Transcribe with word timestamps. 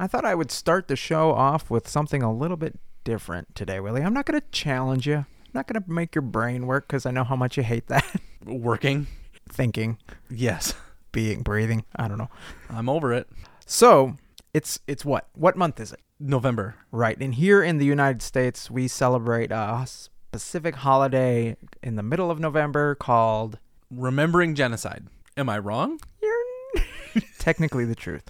I 0.00 0.06
thought 0.06 0.24
I 0.24 0.34
would 0.34 0.50
start 0.50 0.88
the 0.88 0.96
show 0.96 1.32
off 1.32 1.68
with 1.68 1.86
something 1.86 2.22
a 2.22 2.32
little 2.32 2.56
bit 2.56 2.80
different 3.04 3.54
today, 3.54 3.80
Willie. 3.80 4.00
I'm 4.00 4.14
not 4.14 4.24
going 4.24 4.40
to 4.40 4.46
challenge 4.50 5.06
you. 5.06 5.16
I'm 5.16 5.26
not 5.52 5.66
going 5.66 5.82
to 5.82 5.90
make 5.90 6.14
your 6.14 6.22
brain 6.22 6.66
work 6.66 6.88
because 6.88 7.04
I 7.04 7.10
know 7.10 7.22
how 7.22 7.36
much 7.36 7.58
you 7.58 7.62
hate 7.62 7.88
that. 7.88 8.06
Working? 8.46 9.08
Thinking, 9.50 9.98
Yes. 10.30 10.72
being, 11.12 11.42
breathing. 11.42 11.84
I 11.96 12.08
don't 12.08 12.16
know. 12.16 12.30
I'm 12.70 12.88
over 12.88 13.12
it. 13.12 13.28
So 13.66 14.16
it's 14.54 14.80
it's 14.86 15.04
what? 15.04 15.28
What 15.34 15.54
month 15.56 15.78
is 15.78 15.92
it? 15.92 16.00
November. 16.18 16.76
Right. 16.90 17.18
And 17.20 17.34
here 17.34 17.62
in 17.62 17.76
the 17.76 17.84
United 17.84 18.22
States, 18.22 18.70
we 18.70 18.88
celebrate 18.88 19.52
a 19.52 19.84
specific 19.86 20.76
holiday 20.76 21.56
in 21.82 21.96
the 21.96 22.02
middle 22.02 22.30
of 22.30 22.40
November 22.40 22.94
called 22.94 23.58
Remembering 23.90 24.54
genocide. 24.54 25.08
Am 25.36 25.50
I 25.50 25.58
wrong? 25.58 26.00
You're 26.22 26.84
technically 27.38 27.84
the 27.84 27.94
truth. 27.94 28.22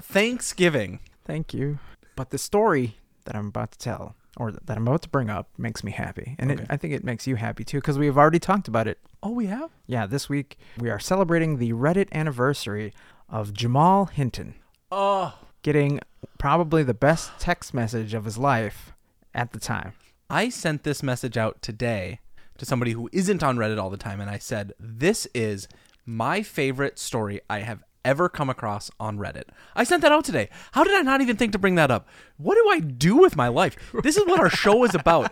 Thanksgiving. 0.00 1.00
Thank 1.28 1.54
you. 1.54 1.78
But 2.16 2.30
the 2.30 2.38
story 2.38 2.96
that 3.24 3.36
I'm 3.36 3.46
about 3.48 3.70
to 3.72 3.78
tell, 3.78 4.16
or 4.36 4.50
that 4.50 4.76
I'm 4.76 4.88
about 4.88 5.02
to 5.02 5.08
bring 5.08 5.30
up, 5.30 5.50
makes 5.56 5.84
me 5.84 5.92
happy. 5.92 6.34
And 6.38 6.50
it, 6.50 6.60
I 6.70 6.76
think 6.76 6.94
it 6.94 7.04
makes 7.04 7.26
you 7.28 7.36
happy 7.36 7.62
too, 7.64 7.78
because 7.78 7.98
we've 7.98 8.18
already 8.18 8.40
talked 8.40 8.66
about 8.66 8.88
it. 8.88 8.98
Oh, 9.22 9.30
we 9.30 9.46
have? 9.46 9.70
Yeah, 9.86 10.06
this 10.06 10.28
week 10.28 10.58
we 10.78 10.90
are 10.90 10.98
celebrating 10.98 11.58
the 11.58 11.72
Reddit 11.74 12.10
anniversary 12.12 12.92
of 13.28 13.52
Jamal 13.52 14.06
Hinton 14.06 14.54
Oh. 14.90 15.38
getting 15.62 16.00
probably 16.38 16.82
the 16.82 16.94
best 16.94 17.30
text 17.38 17.74
message 17.74 18.14
of 18.14 18.24
his 18.24 18.38
life 18.38 18.92
at 19.34 19.52
the 19.52 19.60
time. 19.60 19.92
I 20.30 20.48
sent 20.48 20.82
this 20.82 21.02
message 21.02 21.36
out 21.36 21.60
today 21.60 22.20
to 22.56 22.64
somebody 22.64 22.92
who 22.92 23.08
isn't 23.12 23.42
on 23.42 23.56
Reddit 23.58 23.78
all 23.80 23.90
the 23.90 23.96
time, 23.96 24.20
and 24.20 24.30
I 24.30 24.38
said, 24.38 24.72
This 24.80 25.26
is 25.34 25.68
my 26.06 26.42
favorite 26.42 26.98
story 26.98 27.40
I 27.50 27.60
have 27.60 27.82
ever 28.08 28.28
come 28.30 28.48
across 28.48 28.90
on 28.98 29.18
Reddit. 29.18 29.44
I 29.76 29.84
sent 29.84 30.00
that 30.02 30.12
out 30.12 30.24
today. 30.24 30.48
How 30.72 30.82
did 30.82 30.94
I 30.94 31.02
not 31.02 31.20
even 31.20 31.36
think 31.36 31.52
to 31.52 31.58
bring 31.58 31.74
that 31.74 31.90
up? 31.90 32.08
What 32.38 32.54
do 32.54 32.68
I 32.70 32.80
do 32.80 33.16
with 33.16 33.36
my 33.36 33.48
life? 33.48 33.76
This 34.02 34.16
is 34.16 34.24
what 34.26 34.40
our 34.40 34.48
show 34.48 34.82
is 34.84 34.94
about. 34.94 35.30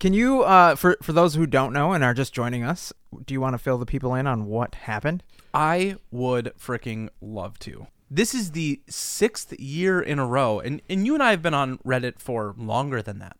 Can 0.00 0.12
you, 0.12 0.42
uh, 0.42 0.74
for 0.74 0.96
for 1.00 1.12
those 1.12 1.36
who 1.36 1.46
don't 1.46 1.72
know 1.72 1.92
and 1.92 2.02
are 2.02 2.12
just 2.14 2.34
joining 2.34 2.64
us, 2.64 2.92
do 3.24 3.32
you 3.32 3.40
want 3.40 3.54
to 3.54 3.58
fill 3.58 3.78
the 3.78 3.86
people 3.86 4.14
in 4.16 4.26
on 4.26 4.46
what 4.46 4.74
happened? 4.74 5.22
I 5.54 5.94
would 6.10 6.52
freaking 6.58 7.08
love 7.20 7.60
to. 7.60 7.86
This 8.10 8.34
is 8.34 8.50
the 8.50 8.80
sixth 8.88 9.58
year 9.60 10.00
in 10.00 10.18
a 10.18 10.26
row, 10.26 10.58
and, 10.58 10.82
and 10.90 11.06
you 11.06 11.14
and 11.14 11.22
I 11.22 11.30
have 11.30 11.40
been 11.40 11.54
on 11.54 11.78
Reddit 11.78 12.18
for 12.18 12.54
longer 12.58 13.00
than 13.00 13.20
that. 13.20 13.36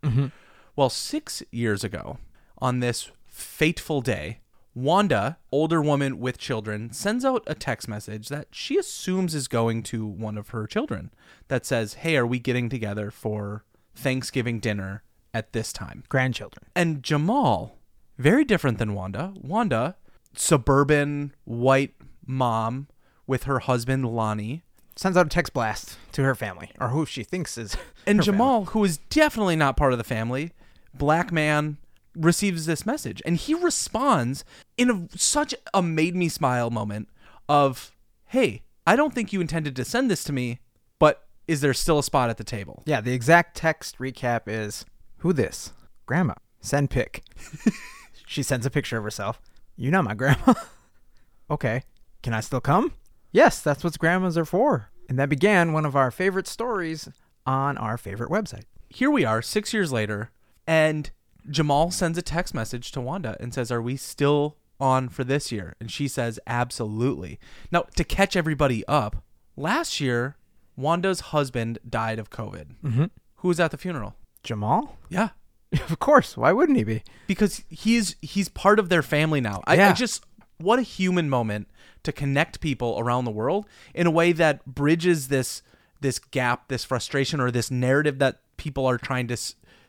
Well, 0.77 0.89
six 0.89 1.42
years 1.50 1.83
ago, 1.83 2.19
on 2.58 2.78
this 2.78 3.11
fateful 3.27 4.00
day, 4.00 4.39
Wanda, 4.75 5.39
older 5.51 5.83
woman 5.83 6.19
with 6.19 6.39
children, 6.39 6.92
sends 6.92 7.25
out 7.25 7.42
a 7.47 7.55
text 7.55 7.89
message 7.89 8.28
that 8.28 8.48
she 8.53 8.79
assumes 8.79 9.34
is 9.34 9.48
going 9.48 9.83
to 9.84 10.06
one 10.06 10.39
of 10.39 10.51
her 10.51 10.67
children 10.67 11.11
that 11.48 11.67
says, 11.67 11.95
Hey, 11.95 12.17
are 12.17 12.27
we 12.27 12.39
getting 12.39 12.69
together 12.69 13.11
for 13.11 13.64
Thanksgiving 13.95 14.61
dinner 14.61 15.03
at 15.34 15.53
this 15.53 15.73
time? 15.73 16.05
Grandchildren. 16.09 16.64
And 16.75 17.03
Jamal, 17.03 17.77
very 18.17 18.45
different 18.45 18.79
than 18.79 18.95
Wanda. 18.95 19.34
Wanda, 19.41 19.97
suburban 20.34 21.34
white 21.45 21.95
mom 22.27 22.89
with 23.27 23.45
her 23.45 23.61
husband 23.61 24.07
Lonnie. 24.07 24.62
Sends 24.97 25.17
out 25.17 25.27
a 25.27 25.31
text 25.31 25.53
blast 25.53 25.97
to 26.12 26.23
her 26.23 26.34
family, 26.34 26.70
or 26.79 26.89
who 26.89 27.07
she 27.07 27.25
thinks 27.25 27.57
is. 27.57 27.77
And 28.07 28.19
her 28.19 28.25
family. 28.25 28.25
Jamal, 28.25 28.64
who 28.67 28.84
is 28.84 28.98
definitely 28.98 29.57
not 29.57 29.77
part 29.77 29.92
of 29.92 29.98
the 29.98 30.05
family, 30.05 30.53
black 30.95 31.33
man, 31.33 31.79
receives 32.14 32.66
this 32.66 32.86
message. 32.86 33.22
And 33.24 33.36
he 33.36 33.55
responds 33.55 34.44
in 34.77 34.91
a, 34.91 35.18
such 35.18 35.55
a 35.72 35.82
made 35.82 36.14
me 36.14 36.28
smile 36.28 36.70
moment 36.70 37.08
of, 37.48 37.92
Hey, 38.27 38.62
I 38.86 38.96
don't 38.96 39.14
think 39.14 39.32
you 39.32 39.41
intended 39.41 39.77
to 39.77 39.84
send 39.84 40.10
this 40.10 40.24
to 40.24 40.33
me, 40.33 40.60
but 40.98 41.27
is 41.46 41.60
there 41.60 41.74
still 41.74 41.98
a 41.98 42.02
spot 42.02 42.30
at 42.30 42.36
the 42.36 42.44
table? 42.44 42.83
Yeah, 42.86 43.00
the 43.00 43.12
exact 43.12 43.56
text 43.56 43.98
recap 43.98 44.42
is 44.46 44.84
Who 45.18 45.33
this? 45.33 45.72
Grandma. 46.06 46.34
Send 46.60 46.90
pic. 46.90 47.24
she 48.27 48.42
sends 48.42 48.67
a 48.67 48.70
picture 48.70 48.98
of 48.98 49.05
herself. 49.05 49.40
You 49.77 49.90
know 49.90 50.02
my 50.02 50.14
grandma. 50.14 50.55
okay. 51.51 51.83
Can 52.22 52.34
I 52.34 52.40
still 52.40 52.61
come? 52.61 52.92
Yes, 53.33 53.61
that's 53.61 53.83
what 53.83 53.98
grandmas 53.98 54.39
are 54.39 54.45
for. 54.45 54.90
And 55.08 55.18
that 55.18 55.28
began 55.28 55.72
one 55.72 55.84
of 55.84 55.96
our 55.96 56.11
favorite 56.11 56.46
stories 56.46 57.08
on 57.45 57.77
our 57.77 57.98
favorite 57.98 58.30
website. 58.30 58.64
here 58.89 59.11
we 59.11 59.24
are 59.24 59.42
six 59.42 59.72
years 59.72 59.90
later 59.90 60.30
and 60.67 61.11
jamal 61.51 61.91
sends 61.91 62.17
a 62.19 62.23
text 62.23 62.55
message 62.55 62.92
to 62.92 63.01
wanda 63.01 63.36
and 63.41 63.53
says 63.55 63.70
are 63.73 63.83
we 63.83 63.97
still 63.97 64.57
on 64.80 65.08
for 65.08 65.25
this 65.25 65.51
year 65.53 65.75
and 65.80 65.91
she 65.91 66.07
says 66.08 66.39
absolutely 66.47 67.39
now 67.70 67.83
to 67.97 68.05
catch 68.05 68.36
everybody 68.36 68.85
up 68.86 69.23
last 69.57 70.01
year 70.01 70.36
wanda's 70.77 71.20
husband 71.20 71.79
died 71.89 72.19
of 72.19 72.31
covid 72.31 72.75
Mm-hmm. 72.85 73.05
who 73.36 73.48
was 73.48 73.61
at 73.61 73.70
the 73.70 73.77
funeral 73.79 74.14
Jamal? 74.42 74.97
yeah 75.08 75.31
of 75.89 75.98
course. 76.01 76.36
Why 76.36 76.52
wouldn't 76.52 76.77
he 76.77 76.85
be? 76.85 77.02
because 77.27 77.64
he's 77.70 78.14
he's 78.20 78.48
part 78.51 78.79
of 78.79 78.89
their 78.91 79.02
family 79.02 79.41
now 79.41 79.63
I, 79.67 79.73
I 79.73 79.77
Yeah. 79.77 79.92
just 79.95 80.25
what 80.58 80.79
a 80.79 80.83
human 80.83 81.31
moment 81.31 81.67
to 82.02 82.13
connect 82.13 82.61
people 82.61 82.97
around 82.98 83.25
the 83.25 83.31
world 83.31 83.67
in 83.95 84.07
a 84.07 84.11
way 84.11 84.33
that 84.33 84.64
bridges 84.67 85.29
this 85.29 85.63
this 86.01 86.19
gap 86.19 86.69
this 86.69 86.85
frustration 86.85 87.41
or 87.41 87.51
this 87.51 87.70
narrative 87.70 88.19
that 88.19 88.41
people 88.58 88.85
are 88.86 88.98
trying 88.98 89.29
to 89.29 89.36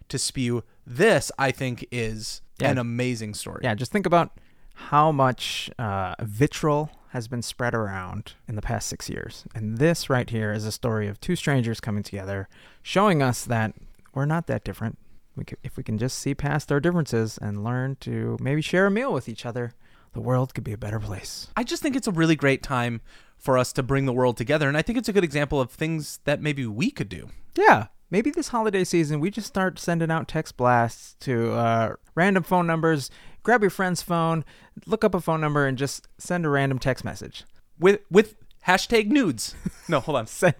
to 0.09 0.18
spew 0.18 0.64
this 0.86 1.31
i 1.40 1.52
think 1.52 1.86
is 1.91 2.41
Yeah. 2.59 2.72
an 2.72 2.78
amazing 2.78 3.34
story 3.34 3.62
Yeah, 3.64 3.75
just 3.75 3.91
think 3.91 4.06
about 4.06 4.31
how 4.75 5.12
much 5.12 5.69
uh, 5.78 6.16
vitriol 6.22 6.90
has 7.09 7.28
been 7.28 7.41
spread 7.44 7.75
around 7.75 8.34
in 8.47 8.56
the 8.56 8.62
past 8.62 8.88
six 8.90 9.08
years. 9.08 9.46
And 9.53 9.78
this 9.78 10.09
right 10.09 10.28
here 10.28 10.52
is 10.52 10.66
a 10.66 10.72
story 10.72 11.08
of 11.08 11.19
two 11.22 11.36
strangers 11.36 11.80
coming 11.80 12.02
together, 12.02 12.50
showing 12.81 13.22
us 13.22 13.46
that 13.46 13.75
we're 14.16 14.25
not 14.25 14.47
that 14.47 14.63
different. 14.63 14.97
We 15.36 15.44
could, 15.46 15.59
if 15.63 15.78
we 15.78 15.84
can 15.84 16.00
just 16.00 16.18
see 16.18 16.34
past 16.34 16.72
our 16.72 16.80
differences 16.80 17.38
and 17.40 17.63
learn 17.63 17.97
to 18.02 18.36
maybe 18.42 18.62
share 18.63 18.88
a 18.88 18.92
meal 18.92 19.13
with 19.13 19.30
each 19.30 19.46
other, 19.46 19.74
the 20.13 20.22
world 20.22 20.56
could 20.56 20.63
be 20.63 20.74
a 20.74 20.78
better 20.78 21.00
place. 21.00 21.47
i 21.56 21.63
just 21.63 21.81
think 21.84 21.96
it's 21.96 22.08
a 22.08 22.12
really 22.12 22.36
great 22.36 22.63
time 22.63 23.00
for 23.38 23.58
us 23.59 23.74
to 23.74 23.84
bring 23.84 24.06
the 24.08 24.13
world 24.13 24.38
together 24.38 24.68
and 24.68 24.78
i 24.78 24.81
think 24.81 24.97
it's 24.97 25.09
a 25.09 25.13
good 25.13 25.24
example 25.24 25.59
of 25.62 25.69
things 25.72 26.19
that 26.24 26.40
maybe 26.42 26.66
we 26.66 26.90
could 26.92 27.09
do 27.09 27.30
Yeah, 27.56 27.88
maybe 28.13 28.29
this 28.29 28.50
holiday 28.50 28.84
season 28.84 29.19
we 29.19 29.31
just 29.31 29.47
start 29.47 29.79
sending 29.79 30.12
out 30.12 30.28
text 30.28 30.56
blasts 30.56 31.16
to 31.19 31.51
uh, 31.53 31.96
random 32.13 32.44
phone 32.44 32.68
numbers. 32.68 33.09
Grab 33.41 33.62
your 33.62 33.72
friend's 33.72 34.03
phone, 34.03 34.46
look 34.85 35.03
up 35.03 35.16
a 35.16 35.19
phone 35.19 35.41
number, 35.41 35.66
and 35.66 35.79
just 35.79 36.07
send 36.19 36.46
a 36.46 36.50
random 36.50 36.78
text 36.78 37.03
message. 37.03 37.44
with 37.79 38.01
with 38.12 38.35
hashtag 38.68 39.07
nudes 39.07 39.56
no 39.90 40.00
hold 40.00 40.16
on 40.16 40.28
Send. 40.28 40.53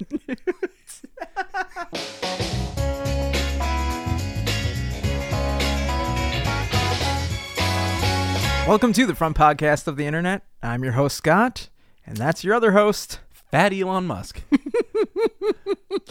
Welcome 8.68 8.94
to 8.94 9.06
the 9.06 9.14
front 9.16 9.38
podcast 9.38 9.86
of 9.86 9.96
the 9.96 10.08
internet. 10.08 10.42
I'm 10.64 10.84
your 10.84 10.94
host 10.94 11.18
Scott, 11.18 11.70
and 12.04 12.18
that's 12.18 12.44
your 12.44 12.56
other 12.56 12.72
host. 12.72 13.20
Fat 13.54 13.72
elon 13.72 14.06
musk 14.08 14.42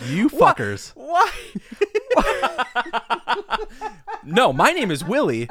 you 0.06 0.28
fuckers 0.30 0.92
Why? 0.94 1.28
No, 4.24 4.52
my 4.52 4.70
name 4.70 4.92
is 4.92 5.04
Willie, 5.04 5.48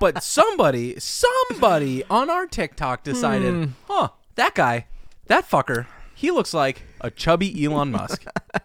but 0.00 0.24
somebody, 0.24 0.98
somebody 0.98 2.02
on 2.10 2.28
our 2.30 2.46
TikTok 2.46 3.04
decided, 3.04 3.54
Hmm. 3.54 3.64
huh, 3.86 4.08
that 4.34 4.56
guy, 4.56 4.86
that 5.28 5.48
fucker, 5.48 5.86
he 6.12 6.32
looks 6.32 6.52
like 6.52 6.82
a 7.00 7.12
chubby 7.12 7.64
Elon 7.64 7.92
Musk. 7.92 8.24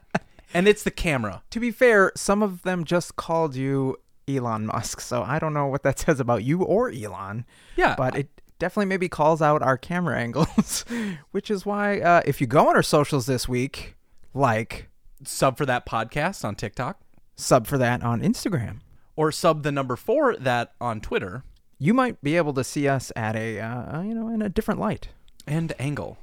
and 0.56 0.68
it's 0.68 0.82
the 0.84 0.90
camera. 0.90 1.44
To 1.52 1.60
be 1.60 1.70
fair, 1.70 2.12
some 2.16 2.42
of 2.42 2.64
them 2.64 2.84
just 2.84 3.16
called 3.16 3.56
you 3.56 3.98
Elon 4.28 4.66
Musk, 4.66 5.02
so 5.02 5.22
I 5.22 5.38
don't 5.38 5.54
know 5.54 5.68
what 5.68 5.84
that 5.84 6.00
says 6.00 6.20
about 6.20 6.44
you 6.44 6.64
or 6.64 6.90
Elon. 6.90 7.46
Yeah. 7.76 7.94
but 7.96 8.18
it 8.18 8.37
definitely 8.60 8.86
maybe 8.88 9.10
calls 9.10 9.42
out 9.42 9.62
our 9.62 9.78
camera 9.78 10.18
angles, 10.20 10.86
which 11.32 11.50
is 11.52 11.66
why 11.66 12.00
uh, 12.00 12.22
if 12.26 12.42
you 12.42 12.48
go 12.48 12.68
on 12.70 12.76
our 12.76 12.84
socials 12.84 13.26
this 13.26 13.48
week, 13.48 13.96
like 14.34 14.90
Sub 15.24 15.58
for 15.58 15.66
that 15.66 15.86
podcast 15.86 16.46
on 16.46 16.56
TikTok 16.56 17.00
sub 17.36 17.68
for 17.68 17.78
that 17.78 18.02
on 18.04 18.22
Instagram. 18.22 18.80
or 19.16 19.32
sub 19.32 19.62
the 19.64 19.72
number 19.72 19.96
four 19.96 20.36
that 20.38 20.74
on 20.82 21.00
Twitter 21.00 21.44
you 21.80 21.94
might 21.94 22.20
be 22.24 22.36
able 22.36 22.54
to 22.54 22.64
see 22.64 22.88
us 22.88 23.12
at 23.16 23.36
a 23.36 23.60
uh, 23.60 24.02
you 24.02 24.14
know 24.16 24.28
in 24.30 24.42
a 24.42 24.50
different 24.50 24.80
light. 24.80 25.10
and 25.46 25.74
angle. 25.80 26.18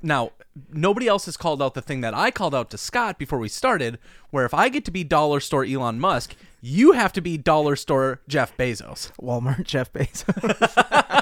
Now, 0.00 0.30
nobody 0.72 1.06
else 1.08 1.24
has 1.26 1.36
called 1.36 1.60
out 1.62 1.74
the 1.74 1.82
thing 1.82 2.00
that 2.02 2.14
I 2.14 2.30
called 2.30 2.54
out 2.54 2.70
to 2.70 2.78
Scott 2.78 3.18
before 3.18 3.38
we 3.38 3.48
started, 3.48 3.98
where 4.30 4.44
if 4.44 4.54
I 4.54 4.68
get 4.68 4.84
to 4.86 4.90
be 4.92 5.02
dollar 5.04 5.40
store 5.40 5.64
Elon 5.64 5.98
Musk, 6.00 6.34
you 6.60 6.92
have 6.92 7.12
to 7.14 7.20
be 7.20 7.36
dollar 7.36 7.74
store 7.76 8.20
Jeff 8.28 8.56
Bezos. 8.56 9.10
Walmart 9.20 9.64
Jeff 9.64 9.92
Bezos. 9.92 11.21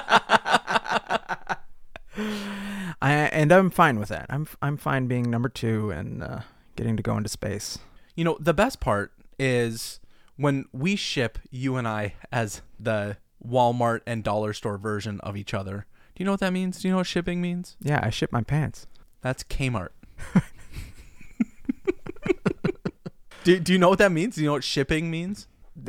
I 3.01 3.13
and 3.13 3.51
I'm 3.51 3.69
fine 3.69 3.99
with 3.99 4.09
that. 4.09 4.27
I'm 4.29 4.47
I'm 4.61 4.77
fine 4.77 5.07
being 5.07 5.29
number 5.29 5.49
two 5.49 5.91
and 5.91 6.23
uh, 6.23 6.41
getting 6.75 6.97
to 6.97 7.03
go 7.03 7.17
into 7.17 7.29
space. 7.29 7.79
You 8.15 8.23
know, 8.23 8.37
the 8.39 8.53
best 8.53 8.79
part 8.79 9.11
is 9.39 9.99
when 10.35 10.65
we 10.71 10.95
ship 10.95 11.39
you 11.49 11.77
and 11.77 11.87
I 11.87 12.15
as 12.31 12.61
the 12.79 13.17
Walmart 13.45 14.01
and 14.05 14.23
dollar 14.23 14.53
store 14.53 14.77
version 14.77 15.19
of 15.21 15.35
each 15.35 15.53
other. 15.53 15.85
Do 16.15 16.23
you 16.23 16.25
know 16.25 16.31
what 16.31 16.41
that 16.41 16.53
means? 16.53 16.81
Do 16.81 16.87
you 16.87 16.93
know 16.93 16.97
what 16.97 17.07
shipping 17.07 17.41
means? 17.41 17.77
Yeah, 17.81 17.99
I 18.03 18.09
ship 18.09 18.31
my 18.31 18.41
pants. 18.41 18.85
That's 19.21 19.43
Kmart. 19.43 19.89
Do, 23.43 23.59
do 23.59 23.73
you 23.73 23.79
know 23.79 23.89
what 23.89 23.99
that 23.99 24.11
means? 24.11 24.35
Do 24.35 24.41
you 24.41 24.47
know 24.47 24.53
what 24.53 24.63
shipping 24.63 25.09
means? 25.09 25.47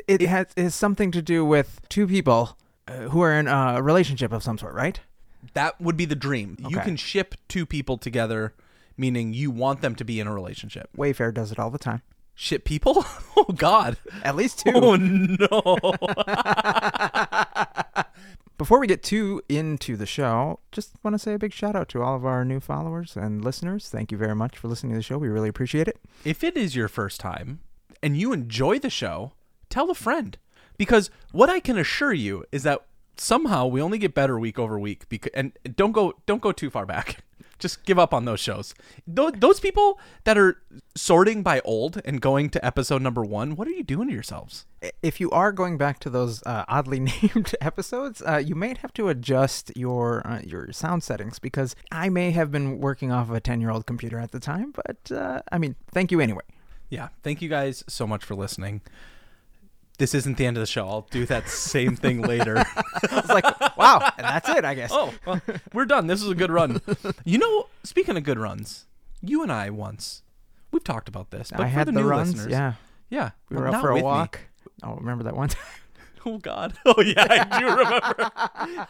It 0.09 0.23
has 0.23 0.47
is 0.57 0.75
something 0.75 1.11
to 1.11 1.21
do 1.21 1.45
with 1.45 1.81
two 1.91 2.07
people 2.07 2.57
uh, 2.89 3.09
who 3.11 3.21
are 3.21 3.33
in 3.39 3.47
a 3.47 3.83
relationship 3.83 4.33
of 4.33 4.43
some 4.43 4.57
sort, 4.57 4.75
right? 4.75 5.01
That 5.55 5.81
would 5.81 5.97
be 5.97 6.05
the 6.05 6.15
dream. 6.15 6.57
You 6.61 6.77
Okay. 6.79 6.85
can 6.85 6.97
ship 6.97 7.35
two 7.49 7.67
people 7.67 7.99
together, 7.99 8.55
meaning 8.97 9.33
you 9.33 9.51
want 9.51 9.81
them 9.81 9.95
to 9.97 10.05
be 10.05 10.21
in 10.21 10.27
a 10.27 10.35
relationship. 10.35 10.89
Wayfair 10.97 11.33
does 11.35 11.53
it 11.53 11.59
all 11.59 11.71
the 11.71 11.79
time. 11.79 12.03
Ship 12.35 12.65
people? 12.65 13.05
Oh 13.35 13.45
God! 13.55 13.97
At 14.23 14.37
least 14.37 14.59
two. 14.61 14.73
Oh 14.75 14.95
no! 14.95 15.49
Before 18.59 18.79
we 18.79 18.87
get 18.87 19.03
too 19.03 19.43
into 19.49 19.97
the 19.97 20.07
show, 20.07 20.61
just 20.71 20.93
want 21.03 21.15
to 21.15 21.19
say 21.19 21.35
a 21.35 21.39
big 21.39 21.53
shout 21.53 21.75
out 21.75 21.89
to 21.89 22.03
all 22.03 22.15
of 22.15 22.25
our 22.25 22.45
new 22.45 22.61
followers 22.61 23.17
and 23.17 23.43
listeners. 23.43 23.89
Thank 23.89 24.13
you 24.13 24.19
very 24.19 24.37
much 24.37 24.57
for 24.57 24.69
listening 24.69 24.93
to 24.93 24.99
the 24.99 25.03
show. 25.03 25.19
We 25.19 25.29
really 25.29 25.49
appreciate 25.49 25.89
it. 25.89 25.99
if 26.25 26.45
it 26.45 26.57
is 26.57 26.77
your 26.77 26.87
first 26.89 27.19
time 27.19 27.61
and 28.03 28.17
you 28.17 28.33
enjoy 28.33 28.79
the 28.79 28.91
show, 28.91 29.33
tell 29.69 29.91
a 29.91 29.95
friend. 29.95 30.39
Because 30.79 31.11
what 31.33 31.51
I 31.51 31.59
can 31.59 31.77
assure 31.79 32.13
you 32.13 32.45
is 32.53 32.63
that 32.63 32.81
somehow 33.23 33.67
we 33.67 33.81
only 33.81 33.99
get 33.99 34.15
better 34.15 34.39
week 34.39 34.59
over 34.59 34.79
week. 34.79 35.09
Because 35.09 35.33
and 35.35 35.53
don't 35.77 35.93
go 35.93 36.15
don't 36.27 36.43
go 36.43 36.53
too 36.53 36.71
far 36.71 36.87
back. 36.87 37.19
Just 37.59 37.85
give 37.85 37.97
up 37.97 38.13
on 38.13 38.25
those 38.25 38.41
shows. 38.41 38.75
Tho- 39.07 39.31
Those 39.31 39.61
people 39.61 40.01
that 40.25 40.37
are 40.37 40.61
sorting 40.97 41.45
by 41.45 41.61
old 41.61 42.03
and 42.05 42.21
going 42.21 42.51
to 42.51 42.65
episode 42.65 43.03
number 43.03 43.25
one, 43.25 43.55
what 43.55 43.69
are 43.69 43.71
you 43.71 43.85
doing 43.85 44.09
to 44.09 44.13
yourselves? 44.15 44.67
If 45.01 45.21
you 45.21 45.31
are 45.31 45.53
going 45.53 45.79
back 45.79 46.01
to 46.01 46.11
those 46.11 46.43
uh, 46.45 46.65
oddly 46.69 46.99
named 46.99 47.55
episodes, 47.61 48.21
uh, 48.27 48.39
you 48.45 48.57
may 48.57 48.75
have 48.83 48.93
to 48.95 49.09
adjust 49.09 49.71
your 49.77 50.27
uh, 50.27 50.41
your 50.45 50.73
sound 50.73 51.05
settings 51.05 51.39
because 51.39 51.77
I 51.93 52.09
may 52.09 52.33
have 52.33 52.51
been 52.51 52.81
working 52.81 53.13
off 53.13 53.29
of 53.29 53.35
a 53.37 53.41
ten 53.41 53.61
year 53.61 53.71
old 53.71 53.87
computer 53.87 54.19
at 54.19 54.33
the 54.33 54.41
time. 54.41 54.73
But 54.75 55.13
uh, 55.17 55.43
I 55.53 55.59
mean, 55.59 55.77
thank 55.93 56.11
you 56.11 56.21
anyway. 56.21 56.43
Yeah. 56.91 57.09
Thank 57.23 57.41
you 57.41 57.49
guys 57.49 57.85
so 57.87 58.07
much 58.09 58.25
for 58.25 58.35
listening. 58.35 58.81
This 59.99 60.15
isn't 60.15 60.37
the 60.37 60.47
end 60.47 60.57
of 60.57 60.63
the 60.63 60.67
show. 60.67 60.89
I'll 60.89 61.07
do 61.11 61.27
that 61.27 61.49
same 61.49 61.97
thing 61.97 62.23
later. 62.33 62.59
I 62.59 63.21
was 63.21 63.29
like, 63.29 63.77
wow, 63.77 64.13
and 64.17 64.25
that's 64.27 64.49
it, 64.49 64.65
I 64.65 64.75
guess. 64.75 64.91
Oh, 64.93 65.13
well, 65.27 65.41
we're 65.73 65.85
done. 65.85 66.07
This 66.07 66.23
is 66.23 66.31
a 66.31 66.35
good 66.35 66.51
run. 66.51 66.81
You 67.25 67.39
know, 67.39 67.69
speaking 67.85 68.17
of 68.17 68.25
good 68.25 68.39
runs, 68.39 68.87
you 69.21 69.43
and 69.43 69.53
I 69.53 69.71
once 69.71 70.23
we've 70.73 70.83
talked 70.83 71.09
about 71.09 71.31
this, 71.31 71.51
but 71.51 71.61
I 71.61 71.65
for 71.65 71.69
had 71.69 71.89
the, 71.89 71.93
the 71.93 72.01
new 72.01 72.07
runs. 72.07 72.33
listeners, 72.33 72.51
Yeah, 72.51 72.75
yeah, 73.11 73.31
we 73.49 73.57
were 73.57 73.69
out 73.69 73.81
for 73.81 73.91
a 73.91 74.01
walk. 74.01 74.41
me. 74.41 74.63
Oh, 74.83 74.97
remember 74.97 75.25
that 75.25 75.37
one 75.37 75.49
time? 75.49 75.63
Oh 76.25 76.39
God. 76.39 76.75
Oh 76.87 77.01
yeah, 77.01 77.27
I 77.29 77.59
do 77.59 77.67
remember. 77.67 78.31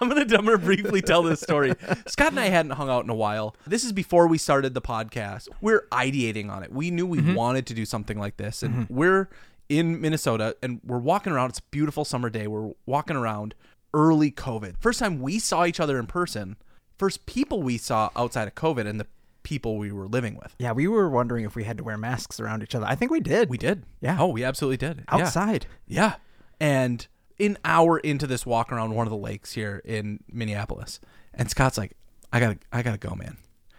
I'm 0.00 0.08
gonna, 0.08 0.20
I'm 0.20 0.44
gonna 0.44 0.58
briefly 0.58 1.00
tell 1.00 1.22
this 1.22 1.40
story. 1.40 1.72
Scott 2.06 2.32
and 2.32 2.38
I 2.40 2.50
hadn't 2.50 2.72
hung 2.72 2.90
out 2.90 3.04
in 3.04 3.10
a 3.10 3.14
while. 3.14 3.56
This 3.66 3.84
is 3.84 3.92
before 3.92 4.26
we 4.26 4.36
started 4.36 4.74
the 4.74 4.82
podcast. 4.82 5.48
We're 5.62 5.86
ideating 5.92 6.50
on 6.50 6.62
it. 6.62 6.70
We 6.70 6.90
knew 6.90 7.06
we 7.06 7.20
mm-hmm. 7.20 7.34
wanted 7.34 7.66
to 7.68 7.74
do 7.74 7.86
something 7.86 8.18
like 8.18 8.36
this, 8.36 8.62
and 8.62 8.74
mm-hmm. 8.74 8.94
we're 8.94 9.30
in 9.68 10.00
Minnesota, 10.00 10.56
and 10.62 10.80
we're 10.84 10.98
walking 10.98 11.32
around. 11.32 11.50
It's 11.50 11.58
a 11.60 11.64
beautiful 11.70 12.04
summer 12.04 12.30
day. 12.30 12.46
We're 12.46 12.72
walking 12.86 13.16
around 13.16 13.54
early 13.94 14.30
COVID. 14.30 14.74
First 14.80 14.98
time 14.98 15.20
we 15.20 15.38
saw 15.38 15.64
each 15.64 15.80
other 15.80 15.98
in 15.98 16.06
person. 16.06 16.56
First 16.98 17.26
people 17.26 17.62
we 17.62 17.78
saw 17.78 18.10
outside 18.16 18.48
of 18.48 18.54
COVID, 18.54 18.86
and 18.86 19.00
the 19.00 19.06
people 19.42 19.76
we 19.76 19.90
were 19.92 20.06
living 20.06 20.36
with. 20.36 20.54
Yeah, 20.58 20.72
we 20.72 20.86
were 20.86 21.08
wondering 21.08 21.44
if 21.44 21.56
we 21.56 21.64
had 21.64 21.78
to 21.78 21.84
wear 21.84 21.98
masks 21.98 22.38
around 22.38 22.62
each 22.62 22.74
other. 22.74 22.86
I 22.86 22.94
think 22.94 23.10
we 23.10 23.20
did. 23.20 23.48
We 23.48 23.58
did. 23.58 23.84
Yeah. 24.00 24.16
Oh, 24.20 24.28
we 24.28 24.44
absolutely 24.44 24.76
did. 24.76 24.98
Yeah. 24.98 25.04
outside. 25.08 25.66
Yeah. 25.86 26.14
And 26.60 27.06
an 27.40 27.58
hour 27.64 27.98
into 27.98 28.26
this 28.26 28.46
walk 28.46 28.70
around 28.70 28.94
one 28.94 29.06
of 29.06 29.10
the 29.10 29.16
lakes 29.16 29.52
here 29.52 29.82
in 29.84 30.22
Minneapolis, 30.30 31.00
and 31.34 31.50
Scott's 31.50 31.76
like, 31.76 31.96
I 32.32 32.40
gotta 32.40 32.58
I 32.72 32.82
gotta 32.82 32.98
go, 32.98 33.14
man. 33.14 33.36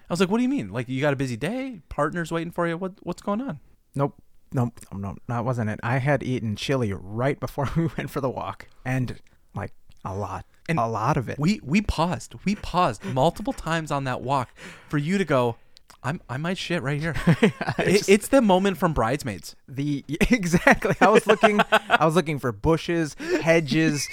I 0.10 0.14
was 0.14 0.20
like, 0.20 0.30
What 0.30 0.38
do 0.38 0.44
you 0.44 0.50
mean? 0.50 0.70
Like 0.72 0.90
you 0.90 1.02
got 1.02 1.14
a 1.14 1.18
busy 1.18 1.38
day? 1.38 1.82
Partners 1.90 2.32
waiting 2.32 2.52
for 2.52 2.68
you? 2.68 2.78
What 2.78 2.94
what's 3.04 3.22
going 3.22 3.42
on? 3.42 3.60
Nope. 3.96 4.22
Nope. 4.54 4.80
No, 4.92 4.98
no, 5.00 5.16
that 5.28 5.44
wasn't 5.46 5.70
it. 5.70 5.80
I 5.84 5.98
had 5.98 6.24
eaten 6.24 6.56
chili 6.56 6.94
right 6.94 7.40
before 7.40 7.70
we 7.76 7.88
went 7.98 8.10
for 8.10 8.22
the 8.22 8.30
walk, 8.30 8.68
and 8.86 9.20
like 9.56 9.74
a 10.06 10.14
lot, 10.16 10.46
And 10.70 10.80
a 10.80 10.86
lot 10.88 11.18
of 11.18 11.30
it. 11.30 11.40
We 11.40 11.60
we 11.64 11.82
paused. 11.82 12.36
We 12.46 12.56
paused 12.56 13.04
multiple 13.06 13.54
times 13.54 13.92
on 13.92 14.04
that 14.06 14.22
walk 14.22 14.50
for 14.90 14.98
you 14.98 15.18
to 15.18 15.26
go, 15.26 15.56
I'm 16.04 16.22
I 16.30 16.38
might 16.38 16.58
shit 16.58 16.82
right 16.84 17.00
here. 17.00 17.16
It- 17.80 18.08
it's 18.10 18.28
the 18.28 18.42
moment 18.42 18.78
from 18.78 18.94
bridesmaids. 18.94 19.56
the 19.68 20.04
exactly. 20.30 20.96
I 21.02 21.10
was 21.10 21.26
looking. 21.26 21.60
I 21.72 22.06
was 22.06 22.16
looking 22.16 22.38
for 22.40 22.52
bushes, 22.52 23.16
hedges, 23.42 24.08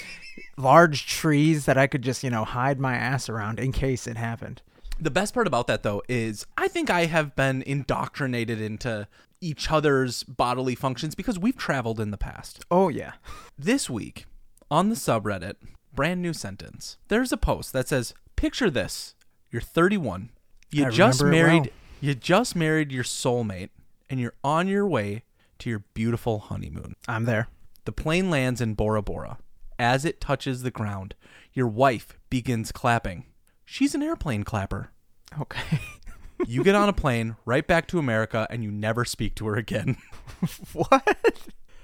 large 0.57 1.05
trees 1.07 1.65
that 1.65 1.77
I 1.77 1.87
could 1.87 2.01
just 2.01 2.23
you 2.23 2.29
know 2.29 2.45
hide 2.45 2.79
my 2.79 2.95
ass 2.95 3.29
around 3.29 3.59
in 3.59 3.71
case 3.71 4.07
it 4.07 4.17
happened. 4.17 4.61
The 4.99 5.11
best 5.11 5.33
part 5.33 5.47
about 5.47 5.67
that 5.67 5.83
though 5.83 6.01
is 6.07 6.45
I 6.57 6.67
think 6.67 6.89
I 6.89 7.05
have 7.05 7.35
been 7.35 7.63
indoctrinated 7.63 8.61
into 8.61 9.07
each 9.41 9.71
other's 9.71 10.23
bodily 10.23 10.75
functions 10.75 11.15
because 11.15 11.37
we've 11.39 11.57
traveled 11.57 11.99
in 11.99 12.11
the 12.11 12.17
past. 12.17 12.63
Oh 12.69 12.89
yeah. 12.89 13.13
This 13.57 13.89
week 13.89 14.25
on 14.69 14.89
the 14.89 14.95
subreddit, 14.95 15.55
brand 15.93 16.21
new 16.21 16.33
sentence. 16.33 16.97
There's 17.09 17.31
a 17.31 17.37
post 17.37 17.73
that 17.73 17.87
says, 17.87 18.13
"Picture 18.35 18.69
this: 18.69 19.15
You're 19.51 19.61
31. 19.61 20.29
You 20.69 20.85
I 20.85 20.89
just 20.89 21.23
married. 21.23 21.61
well. 21.63 21.69
You 21.99 22.15
just 22.15 22.55
married 22.55 22.91
your 22.91 23.03
soulmate, 23.03 23.69
and 24.09 24.19
you're 24.19 24.35
on 24.43 24.67
your 24.67 24.87
way 24.87 25.23
to 25.59 25.69
your 25.69 25.83
beautiful 25.93 26.39
honeymoon. 26.39 26.95
I'm 27.07 27.25
there. 27.25 27.47
The 27.85 27.91
plane 27.91 28.29
lands 28.29 28.61
in 28.61 28.73
Bora 28.75 29.01
Bora. 29.01 29.37
As 29.77 30.05
it 30.05 30.21
touches 30.21 30.61
the 30.61 30.71
ground, 30.71 31.15
your 31.53 31.67
wife 31.67 32.17
begins 32.29 32.71
clapping. 32.71 33.25
She's 33.65 33.95
an 33.95 34.03
airplane 34.03 34.43
clapper. 34.43 34.91
Okay. 35.39 35.79
You 36.47 36.63
get 36.63 36.75
on 36.75 36.89
a 36.89 36.93
plane 36.93 37.35
right 37.45 37.65
back 37.65 37.87
to 37.87 37.99
America, 37.99 38.47
and 38.49 38.63
you 38.63 38.71
never 38.71 39.05
speak 39.05 39.35
to 39.35 39.47
her 39.47 39.55
again. 39.55 39.97
what? 40.73 41.17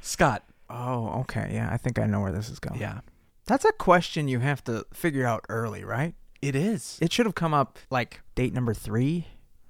Scott. 0.01 0.43
Oh, 0.69 1.21
okay. 1.21 1.51
Yeah, 1.53 1.69
I 1.71 1.77
think 1.77 1.97
I 1.99 2.05
know 2.05 2.21
where 2.21 2.31
this 2.31 2.49
is 2.49 2.59
going. 2.59 2.79
Yeah, 2.79 2.99
That's 3.45 3.63
a 3.65 3.71
question 3.71 4.27
you 4.27 4.39
have 4.39 4.63
to 4.65 4.85
figure 4.93 5.25
out 5.25 5.45
early, 5.49 5.83
right? 5.83 6.13
it 6.39 6.55
is. 6.55 6.99
It 7.01 7.11
should 7.11 7.25
have 7.25 7.33
come 7.35 7.53
up 7.53 7.79
like 7.89 8.21
date 8.35 8.53
number 8.53 8.73
three, 8.73 9.25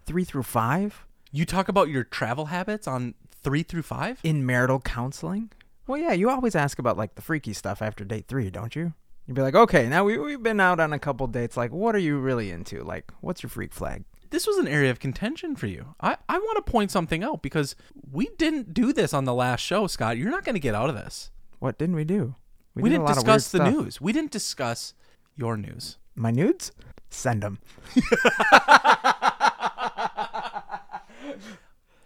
three 0.06 0.26
through 0.26 0.44
five 0.44 1.06
You 1.32 1.46
talk 1.46 1.70
about 1.70 1.88
your 1.88 2.04
travel 2.04 2.48
habits 2.48 2.88
on 2.88 3.14
three 3.42 3.64
through 3.64 3.84
five. 3.84 4.20
in 4.24 4.46
marital 4.46 4.80
counseling. 4.82 5.50
Well, 5.88 5.98
yeah, 5.98 6.12
you 6.12 6.30
always 6.30 6.56
ask 6.56 6.78
about 6.78 6.98
like 6.98 7.16
the 7.16 7.22
freaky 7.22 7.54
stuff 7.54 7.82
after 7.82 8.04
date 8.04 8.26
three, 8.28 8.50
don't 8.50 8.76
you? 8.76 8.94
You'd 9.28 9.36
be 9.36 9.42
like, 9.42 9.56
okay, 9.56 9.88
now 9.88 10.04
we, 10.04 10.18
we've 10.18 10.44
been 10.44 10.60
out 10.60 10.80
on 10.82 10.92
a 10.92 11.00
couple 11.00 11.26
dates. 11.28 11.56
Like, 11.56 11.72
what 11.72 11.96
are 11.96 12.00
you 12.00 12.18
really 12.20 12.50
into? 12.52 12.84
Like, 12.84 13.12
what's 13.22 13.44
your 13.44 13.50
freak 13.50 13.74
flag? 13.74 14.04
This 14.30 14.46
was 14.46 14.58
an 14.58 14.68
area 14.68 14.92
of 14.92 15.00
contention 15.00 15.56
for 15.56 15.68
you. 15.68 15.96
I, 16.02 16.18
I 16.28 16.38
want 16.38 16.66
to 16.66 16.72
point 16.72 16.92
something 16.92 17.24
out 17.24 17.42
because 17.42 17.76
we 18.12 18.30
didn't 18.38 18.74
do 18.74 18.92
this 18.94 19.14
on 19.14 19.26
the 19.26 19.34
last 19.34 19.62
show, 19.62 19.88
Scott. 19.88 20.18
You're 20.18 20.32
not 20.32 20.44
going 20.44 20.56
to 20.56 20.60
get 20.60 20.76
out 20.76 20.90
of 20.90 20.96
this. 20.96 21.32
What 21.60 21.78
didn't 21.78 21.96
we 21.96 22.04
do? 22.04 22.36
We, 22.76 22.90
did 22.90 23.00
lot 23.00 23.12
of 23.12 23.16
weird 23.18 23.26
discuss 23.26 23.52
the 23.52 23.58
stuff. 23.58 23.74
news. 23.74 24.02
We 24.02 24.14
didn't 24.14 24.32
discuss 24.32 24.94
your 25.36 25.58
news. 25.58 25.98
My 26.16 26.32
nudes? 26.32 26.72
Send 27.10 27.42
them. 27.42 27.60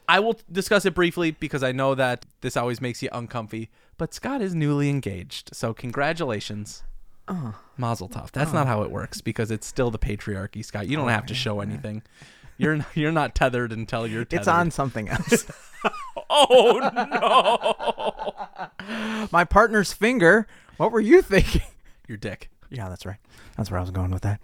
I 0.08 0.20
will 0.20 0.40
discuss 0.52 0.86
it 0.86 0.94
briefly 0.94 1.32
because 1.32 1.64
I 1.64 1.72
know 1.72 1.96
that 1.96 2.26
this 2.42 2.58
always 2.58 2.82
makes 2.82 3.02
you 3.02 3.10
uncomfy. 3.12 3.70
But 3.98 4.14
Scott 4.14 4.42
is 4.42 4.54
newly 4.54 4.90
engaged, 4.90 5.56
so 5.56 5.74
congratulations. 5.74 6.84
Oh. 7.32 7.56
Mazel 7.78 8.10
tov. 8.10 8.32
That's 8.32 8.54
not 8.54 8.68
how 8.68 8.84
it 8.84 8.92
works 8.92 9.20
oh. 9.20 9.24
because 9.24 9.52
it's 9.52 9.66
still 9.66 9.90
the 9.90 9.98
patriarchy, 9.98 10.64
Scott. 10.64 10.88
You 10.88 10.98
don't 10.98 11.10
have 11.10 11.26
to 11.28 11.34
show 11.34 11.62
anything. 11.62 12.04
You're 12.58 12.86
you're 12.94 13.12
not 13.12 13.34
tethered 13.34 13.72
until 13.72 14.06
you're 14.06 14.26
tethered. 14.26 14.42
It's 14.42 14.48
on 14.48 14.70
something 14.72 15.10
else. 15.10 15.46
Oh 16.34 16.80
no! 18.88 19.28
My 19.32 19.44
partner's 19.44 19.92
finger. 19.92 20.48
What 20.78 20.92
were 20.92 21.02
you 21.02 21.22
thinking? 21.22 21.62
Your 22.08 22.18
dick. 22.18 22.50
Yeah, 22.70 22.88
that's 22.88 23.06
right. 23.06 23.18
That's 23.58 23.70
where 23.70 23.80
I 23.80 23.82
was 23.82 23.92
going 23.92 24.12
with 24.12 24.22
that. 24.22 24.40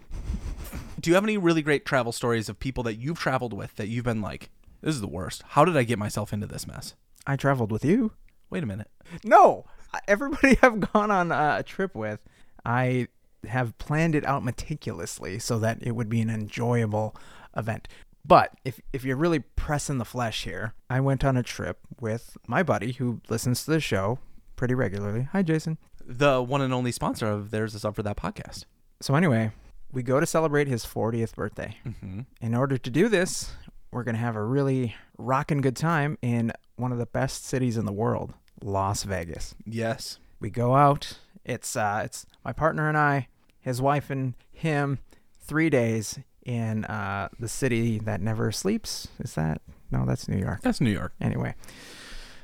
Do 1.00 1.10
you 1.10 1.14
have 1.14 1.24
any 1.24 1.38
really 1.38 1.62
great 1.62 1.86
travel 1.86 2.12
stories 2.12 2.48
of 2.48 2.60
people 2.60 2.82
that 2.84 2.96
you've 2.96 3.18
traveled 3.18 3.54
with 3.54 3.74
that 3.76 3.88
you've 3.88 4.04
been 4.04 4.20
like, 4.20 4.50
this 4.82 4.94
is 4.94 5.00
the 5.00 5.08
worst. 5.08 5.42
How 5.48 5.64
did 5.64 5.76
I 5.76 5.84
get 5.84 5.98
myself 5.98 6.32
into 6.32 6.46
this 6.46 6.66
mess? 6.66 6.94
I 7.26 7.36
traveled 7.36 7.72
with 7.72 7.84
you. 7.84 8.12
Wait 8.50 8.62
a 8.62 8.66
minute. 8.66 8.90
No, 9.24 9.64
everybody 10.06 10.58
I've 10.62 10.92
gone 10.92 11.10
on 11.10 11.32
a 11.32 11.62
trip 11.62 11.94
with, 11.94 12.20
I 12.64 13.08
have 13.46 13.76
planned 13.78 14.14
it 14.14 14.24
out 14.24 14.44
meticulously 14.44 15.38
so 15.38 15.58
that 15.60 15.78
it 15.80 15.92
would 15.92 16.08
be 16.08 16.20
an 16.20 16.30
enjoyable 16.30 17.14
event. 17.56 17.88
But 18.24 18.52
if 18.64 18.80
if 18.92 19.04
you're 19.04 19.16
really 19.16 19.38
pressing 19.38 19.98
the 19.98 20.04
flesh 20.04 20.44
here, 20.44 20.74
I 20.90 21.00
went 21.00 21.24
on 21.24 21.36
a 21.36 21.42
trip 21.42 21.78
with 22.00 22.36
my 22.46 22.62
buddy 22.62 22.92
who 22.92 23.20
listens 23.28 23.64
to 23.64 23.70
the 23.70 23.80
show 23.80 24.18
pretty 24.56 24.74
regularly. 24.74 25.28
Hi, 25.32 25.42
Jason. 25.42 25.78
The 26.04 26.42
one 26.42 26.60
and 26.60 26.74
only 26.74 26.92
sponsor 26.92 27.26
of 27.26 27.50
There's 27.50 27.74
a 27.74 27.78
Sub 27.78 27.94
for 27.94 28.02
That 28.02 28.16
podcast. 28.16 28.64
So 29.00 29.14
anyway, 29.14 29.52
we 29.92 30.02
go 30.02 30.20
to 30.20 30.26
celebrate 30.26 30.66
his 30.68 30.84
40th 30.84 31.34
birthday. 31.34 31.76
Mm-hmm. 31.86 32.20
In 32.40 32.54
order 32.54 32.76
to 32.76 32.90
do 32.90 33.08
this, 33.08 33.52
we're 33.92 34.04
gonna 34.04 34.18
have 34.18 34.36
a 34.36 34.42
really 34.42 34.94
rockin' 35.16 35.60
good 35.60 35.76
time 35.76 36.18
in 36.20 36.52
one 36.76 36.92
of 36.92 36.98
the 36.98 37.06
best 37.06 37.44
cities 37.46 37.76
in 37.76 37.84
the 37.86 37.92
world, 37.92 38.34
Las 38.62 39.04
Vegas. 39.04 39.54
Yes. 39.64 40.18
we 40.40 40.50
go 40.50 40.74
out. 40.76 41.18
It's 41.48 41.74
uh, 41.76 42.02
it's 42.04 42.26
my 42.44 42.52
partner 42.52 42.88
and 42.88 42.96
I, 42.96 43.28
his 43.60 43.80
wife 43.80 44.10
and 44.10 44.34
him, 44.52 44.98
three 45.40 45.70
days 45.70 46.18
in 46.44 46.84
uh, 46.84 47.28
the 47.40 47.48
city 47.48 47.98
that 48.00 48.20
never 48.20 48.52
sleeps. 48.52 49.08
Is 49.18 49.34
that 49.34 49.62
no? 49.90 50.04
That's 50.06 50.28
New 50.28 50.36
York. 50.38 50.60
That's 50.62 50.80
New 50.80 50.90
York. 50.92 51.14
Anyway, 51.20 51.54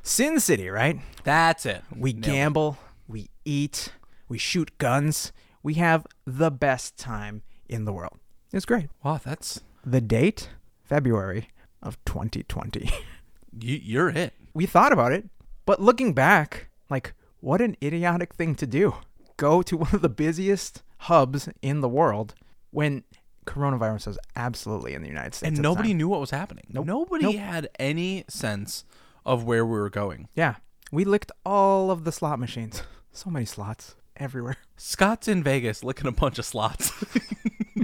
Sin 0.02 0.40
City, 0.40 0.68
right? 0.70 0.99
That's 1.23 1.66
it. 1.66 1.82
We 1.94 2.12
Nailed 2.14 2.25
it. 2.25 2.30
gamble, 2.30 2.78
we 3.06 3.28
eat, 3.44 3.92
we 4.28 4.38
shoot 4.38 4.76
guns. 4.78 5.32
We 5.62 5.75
have 5.75 6.06
the 6.26 6.50
best 6.50 6.96
time 6.99 7.42
in 7.68 7.84
the 7.84 7.92
world. 7.92 8.18
It's 8.52 8.64
great. 8.66 8.88
Wow, 9.02 9.20
that's 9.25 9.61
The 9.84 10.00
date, 10.00 10.49
February 10.82 11.49
of 11.82 12.02
2020. 12.04 12.90
you, 13.61 13.80
you're 13.82 14.08
it. 14.11 14.32
we 14.54 14.64
thought 14.66 14.92
about 14.92 15.12
it, 15.12 15.28
but 15.66 15.80
looking 15.80 16.12
back, 16.14 16.68
like, 16.88 17.14
what 17.44 17.60
an 17.60 17.76
idiotic 17.82 18.34
thing 18.34 18.54
to 18.54 18.66
do. 18.66 18.94
Go 19.36 19.60
to 19.62 19.76
one 19.76 19.94
of 19.94 20.00
the 20.00 20.08
busiest 20.08 20.82
hubs 20.98 21.48
in 21.60 21.80
the 21.80 21.88
world 21.88 22.34
when 22.70 23.04
coronavirus 23.46 24.06
was 24.06 24.18
absolutely 24.34 24.94
in 24.94 25.02
the 25.02 25.08
United 25.08 25.34
States. 25.34 25.48
And 25.48 25.62
nobody 25.62 25.92
knew 25.92 26.08
what 26.08 26.20
was 26.20 26.30
happening. 26.30 26.64
Nope. 26.70 26.86
Nobody 26.86 27.24
Nope. 27.24 27.36
had 27.36 27.68
any 27.78 28.24
sense 28.28 28.84
of 29.26 29.44
where 29.44 29.66
we 29.66 29.72
were 29.78 29.90
going. 29.90 30.28
Yeah. 30.34 30.54
We 30.90 31.04
licked 31.04 31.32
all 31.44 31.90
of 31.90 32.04
the 32.04 32.12
slot 32.12 32.38
machines. 32.38 32.82
So 33.16 33.30
many 33.30 33.44
slots 33.44 33.94
everywhere. 34.16 34.56
Scott's 34.76 35.28
in 35.28 35.44
Vegas 35.44 35.84
licking 35.84 36.08
a 36.08 36.10
bunch 36.10 36.36
of 36.40 36.44
slots. 36.44 36.90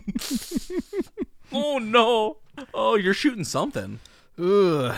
oh 1.52 1.78
no. 1.78 2.38
Oh, 2.74 2.96
you're 2.96 3.14
shooting 3.14 3.44
something. 3.44 4.00
Ugh. 4.36 4.96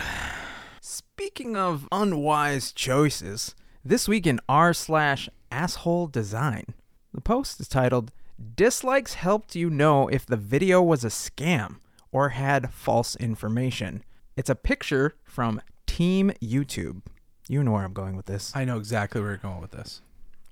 Speaking 0.81 1.55
of 1.55 1.87
unwise 1.91 2.71
choices, 2.71 3.53
this 3.85 4.07
week 4.07 4.25
in 4.25 4.39
r 4.47 4.73
slash 4.73 5.27
asshole 5.51 6.07
design, 6.07 6.73
the 7.13 7.21
post 7.21 7.59
is 7.59 7.67
titled 7.67 8.13
"Dislikes 8.55 9.15
helped 9.15 9.55
you 9.55 9.69
know 9.69 10.07
if 10.07 10.25
the 10.25 10.37
video 10.37 10.81
was 10.81 11.03
a 11.03 11.09
scam 11.09 11.77
or 12.11 12.29
had 12.29 12.73
false 12.73 13.15
information." 13.17 14.03
It's 14.37 14.49
a 14.49 14.55
picture 14.55 15.15
from 15.25 15.61
Team 15.85 16.31
YouTube. 16.41 17.01
You 17.49 17.61
know 17.61 17.73
where 17.73 17.83
I'm 17.83 17.93
going 17.93 18.15
with 18.15 18.25
this. 18.25 18.53
I 18.55 18.63
know 18.63 18.77
exactly 18.77 19.19
where 19.19 19.31
you're 19.31 19.37
going 19.37 19.59
with 19.59 19.71
this. 19.71 20.01